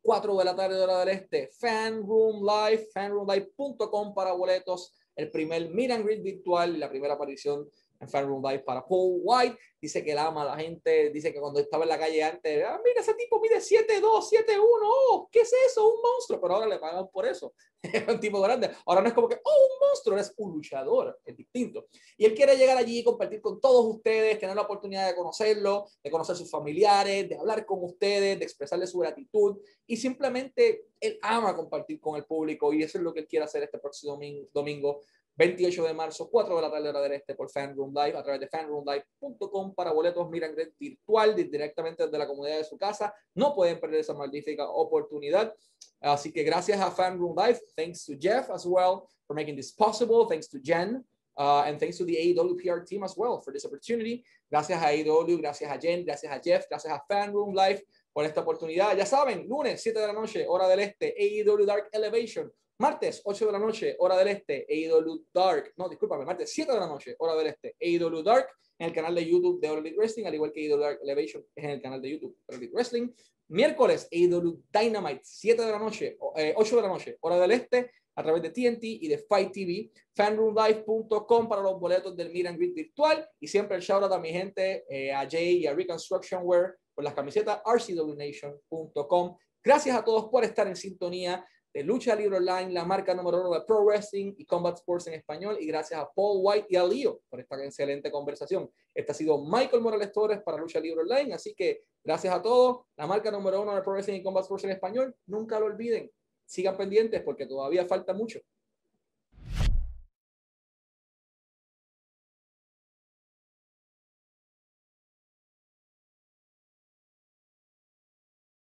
4 0.00 0.36
de 0.36 0.44
la 0.44 0.54
tarde 0.54 0.80
hora 0.80 1.00
del 1.00 1.08
este. 1.08 1.50
Fan 1.58 2.06
Room 2.06 2.46
Live, 2.46 2.86
fanroomlive.com 2.94 4.14
para 4.14 4.32
boletos. 4.32 4.94
El 5.16 5.30
primer 5.30 5.70
meet 5.70 5.90
and 5.90 6.04
greet 6.04 6.22
virtual 6.22 6.76
y 6.76 6.78
la 6.78 6.90
primera 6.90 7.14
aparición 7.14 7.68
en 8.00 8.08
Fan 8.08 8.26
Room 8.26 8.42
Live 8.44 8.60
para 8.64 8.86
Paul 8.86 9.20
White. 9.22 9.58
Dice 9.80 10.02
que 10.04 10.12
él 10.12 10.18
ama 10.18 10.42
a 10.42 10.56
la 10.56 10.56
gente. 10.56 11.10
Dice 11.10 11.32
que 11.32 11.40
cuando 11.40 11.60
estaba 11.60 11.84
en 11.84 11.90
la 11.90 11.98
calle 11.98 12.22
antes, 12.22 12.64
ah, 12.66 12.80
mira, 12.84 13.00
ese 13.00 13.14
tipo 13.14 13.40
mide 13.40 13.60
7'2, 13.60 14.28
7'1. 14.28 14.58
Oh, 14.82 15.28
¿qué 15.30 15.40
es 15.40 15.52
eso? 15.68 15.86
Un 15.88 16.00
monstruo. 16.02 16.40
Pero 16.40 16.54
ahora 16.54 16.66
le 16.66 16.78
pagan 16.78 17.08
por 17.10 17.26
eso. 17.26 17.52
Es 17.86 18.08
un 18.08 18.18
tipo 18.18 18.40
grande. 18.40 18.68
Ahora 18.86 19.00
no 19.00 19.06
es 19.08 19.14
como 19.14 19.28
que, 19.28 19.36
oh, 19.44 19.64
un 19.72 19.88
monstruo, 19.88 20.16
eres 20.16 20.34
un 20.38 20.50
luchador. 20.52 21.20
Es 21.24 21.36
distinto. 21.36 21.86
Y 22.16 22.24
él 22.24 22.34
quiere 22.34 22.56
llegar 22.56 22.76
allí 22.76 22.98
y 22.98 23.04
compartir 23.04 23.40
con 23.40 23.60
todos 23.60 23.86
ustedes, 23.94 24.40
tener 24.40 24.56
la 24.56 24.62
oportunidad 24.62 25.06
de 25.06 25.14
conocerlo, 25.14 25.86
de 26.02 26.10
conocer 26.10 26.34
sus 26.34 26.50
familiares, 26.50 27.28
de 27.28 27.36
hablar 27.38 27.64
con 27.64 27.84
ustedes, 27.84 28.38
de 28.40 28.44
expresarle 28.44 28.88
su 28.88 28.98
gratitud. 28.98 29.58
Y 29.86 29.96
simplemente 29.98 30.86
él 30.98 31.18
ama 31.22 31.54
compartir 31.54 32.00
con 32.00 32.16
el 32.16 32.24
público 32.24 32.72
y 32.72 32.82
eso 32.82 32.98
es 32.98 33.04
lo 33.04 33.12
que 33.14 33.20
él 33.20 33.28
quiere 33.28 33.44
hacer 33.44 33.62
este 33.62 33.78
próximo 33.78 34.16
domin- 34.16 34.48
domingo, 34.52 35.02
28 35.36 35.84
de 35.84 35.94
marzo, 35.94 36.28
4 36.30 36.56
de 36.56 36.62
la 36.62 36.70
tarde 36.70 36.88
hora 36.88 37.00
del 37.02 37.12
este 37.12 37.34
por 37.34 37.50
Fan 37.50 37.74
Room 37.76 37.92
Live, 37.94 38.16
a 38.16 38.22
través 38.22 38.40
de 38.40 38.48
fanroomlive.com 38.48 39.74
para 39.74 39.92
boletos 39.92 40.28
Miran 40.30 40.54
Great 40.54 40.72
virtual 40.78 41.34
di- 41.34 41.44
directamente 41.44 42.04
desde 42.04 42.18
la 42.18 42.26
comunidad 42.26 42.58
de 42.58 42.64
su 42.64 42.76
casa. 42.78 43.14
No 43.34 43.54
pueden 43.54 43.78
perder 43.78 44.00
esa 44.00 44.14
magnífica 44.14 44.68
oportunidad. 44.68 45.54
Así 46.00 46.32
que 46.32 46.42
gracias 46.42 46.80
a 46.80 46.90
Fan 46.90 47.18
Room 47.18 47.34
Live, 47.38 47.60
thanks 47.76 48.04
to 48.06 48.14
Jeff 48.18 48.48
as 48.50 48.64
well 48.66 49.02
for 49.26 49.34
making 49.34 49.56
this 49.56 49.72
possible, 49.72 50.26
thanks 50.28 50.48
to 50.48 50.58
Jen, 50.62 51.04
Uh, 51.38 51.64
and 51.66 51.78
thanks 51.78 51.98
to 51.98 52.04
the 52.06 52.16
AEW 52.16 52.56
PR 52.56 52.82
team 52.82 53.04
as 53.04 53.14
well 53.14 53.42
for 53.42 53.52
this 53.52 53.62
opportunity. 53.66 54.24
Gracias 54.50 54.82
a 54.82 54.86
AEW, 54.90 55.36
gracias 55.38 55.70
a 55.70 55.78
Jen, 55.78 56.02
gracias 56.02 56.32
a 56.32 56.40
Jeff, 56.40 56.64
gracias 56.66 56.90
a 56.90 57.04
Fan 57.06 57.30
Room 57.30 57.54
Live 57.54 57.84
por 58.14 58.24
esta 58.24 58.40
oportunidad. 58.40 58.96
Ya 58.96 59.04
saben, 59.04 59.46
lunes 59.46 59.82
7 59.82 60.00
de 60.00 60.06
la 60.06 60.14
noche, 60.14 60.46
hora 60.48 60.66
del 60.66 60.80
este, 60.80 61.14
AEW 61.14 61.66
Dark 61.66 61.90
Elevation. 61.92 62.50
Martes 62.78 63.22
8 63.24 63.46
de 63.46 63.52
la 63.52 63.58
noche, 63.58 63.96
hora 63.98 64.16
del 64.18 64.28
este, 64.28 64.66
AEW 64.68 65.26
Dark. 65.32 65.72
No, 65.76 65.88
discúlpame, 65.88 66.24
martes 66.26 66.52
7 66.52 66.72
de 66.72 66.78
la 66.78 66.86
noche, 66.86 67.14
hora 67.18 67.34
del 67.34 67.46
este, 67.46 67.74
AEW 67.80 68.22
Dark 68.22 68.48
en 68.78 68.88
el 68.88 68.92
canal 68.92 69.14
de 69.14 69.26
YouTube 69.26 69.60
de 69.60 69.70
All 69.70 69.94
Wrestling, 69.96 70.26
al 70.26 70.34
igual 70.34 70.52
que 70.52 70.66
AEW 70.66 70.78
Dark 70.78 70.98
Elevation 71.02 71.42
es 71.54 71.64
en 71.64 71.70
el 71.70 71.80
canal 71.80 72.02
de 72.02 72.10
YouTube 72.10 72.36
de 72.48 72.68
Wrestling. 72.68 73.08
Miércoles, 73.48 74.08
AEW 74.12 74.62
Dynamite, 74.70 75.20
7 75.22 75.62
de 75.62 75.72
la 75.72 75.78
noche, 75.78 76.18
eh, 76.36 76.52
8 76.56 76.76
de 76.76 76.82
la 76.82 76.88
noche, 76.88 77.16
hora 77.20 77.38
del 77.38 77.52
este, 77.52 77.90
a 78.16 78.22
través 78.22 78.42
de 78.42 78.50
TNT 78.50 78.82
y 78.82 79.08
de 79.08 79.18
Fight 79.18 79.52
TV, 79.52 79.90
fanroomlive.com 80.14 81.48
para 81.48 81.62
los 81.62 81.78
boletos 81.78 82.16
del 82.16 82.46
and 82.46 82.58
Greet 82.58 82.74
virtual 82.74 83.26
y 83.38 83.46
siempre 83.46 83.76
el 83.76 83.82
shout 83.82 84.02
out 84.02 84.12
a 84.12 84.18
mi 84.18 84.30
gente, 84.30 84.84
eh, 84.88 85.12
a 85.12 85.28
Jay 85.30 85.58
y 85.58 85.66
a 85.66 85.74
Reconstruction 85.74 86.40
Wear 86.44 86.76
por 86.94 87.04
las 87.04 87.14
camisetas 87.14 87.60
rcwnation.com. 87.64 89.36
Gracias 89.62 89.96
a 89.96 90.04
todos 90.04 90.28
por 90.28 90.44
estar 90.44 90.66
en 90.66 90.76
sintonía 90.76 91.46
Lucha 91.82 92.14
Libre 92.14 92.38
Online, 92.38 92.72
la 92.72 92.84
marca 92.84 93.14
número 93.14 93.40
uno 93.40 93.52
de 93.52 93.62
Pro 93.62 93.84
Wrestling 93.84 94.34
y 94.36 94.44
Combat 94.44 94.76
Sports 94.76 95.08
en 95.08 95.14
español. 95.14 95.56
Y 95.60 95.66
gracias 95.66 96.00
a 96.00 96.10
Paul 96.12 96.38
White 96.42 96.66
y 96.70 96.76
a 96.76 96.84
Leo 96.84 97.20
por 97.28 97.40
esta 97.40 97.62
excelente 97.64 98.10
conversación. 98.10 98.70
Este 98.94 99.12
ha 99.12 99.14
sido 99.14 99.44
Michael 99.44 99.82
Morales 99.82 100.12
Torres 100.12 100.40
para 100.42 100.58
Lucha 100.58 100.80
Libre 100.80 101.02
Online. 101.02 101.34
Así 101.34 101.54
que 101.54 101.82
gracias 102.02 102.34
a 102.34 102.40
todos. 102.40 102.86
La 102.96 103.06
marca 103.06 103.30
número 103.30 103.62
uno 103.62 103.74
de 103.74 103.82
Pro 103.82 103.92
Wrestling 103.92 104.20
y 104.20 104.22
Combat 104.22 104.42
Sports 104.42 104.64
en 104.64 104.70
español. 104.70 105.14
Nunca 105.26 105.58
lo 105.60 105.66
olviden. 105.66 106.10
Sigan 106.44 106.76
pendientes 106.76 107.22
porque 107.22 107.46
todavía 107.46 107.84
falta 107.86 108.14
mucho 108.14 108.40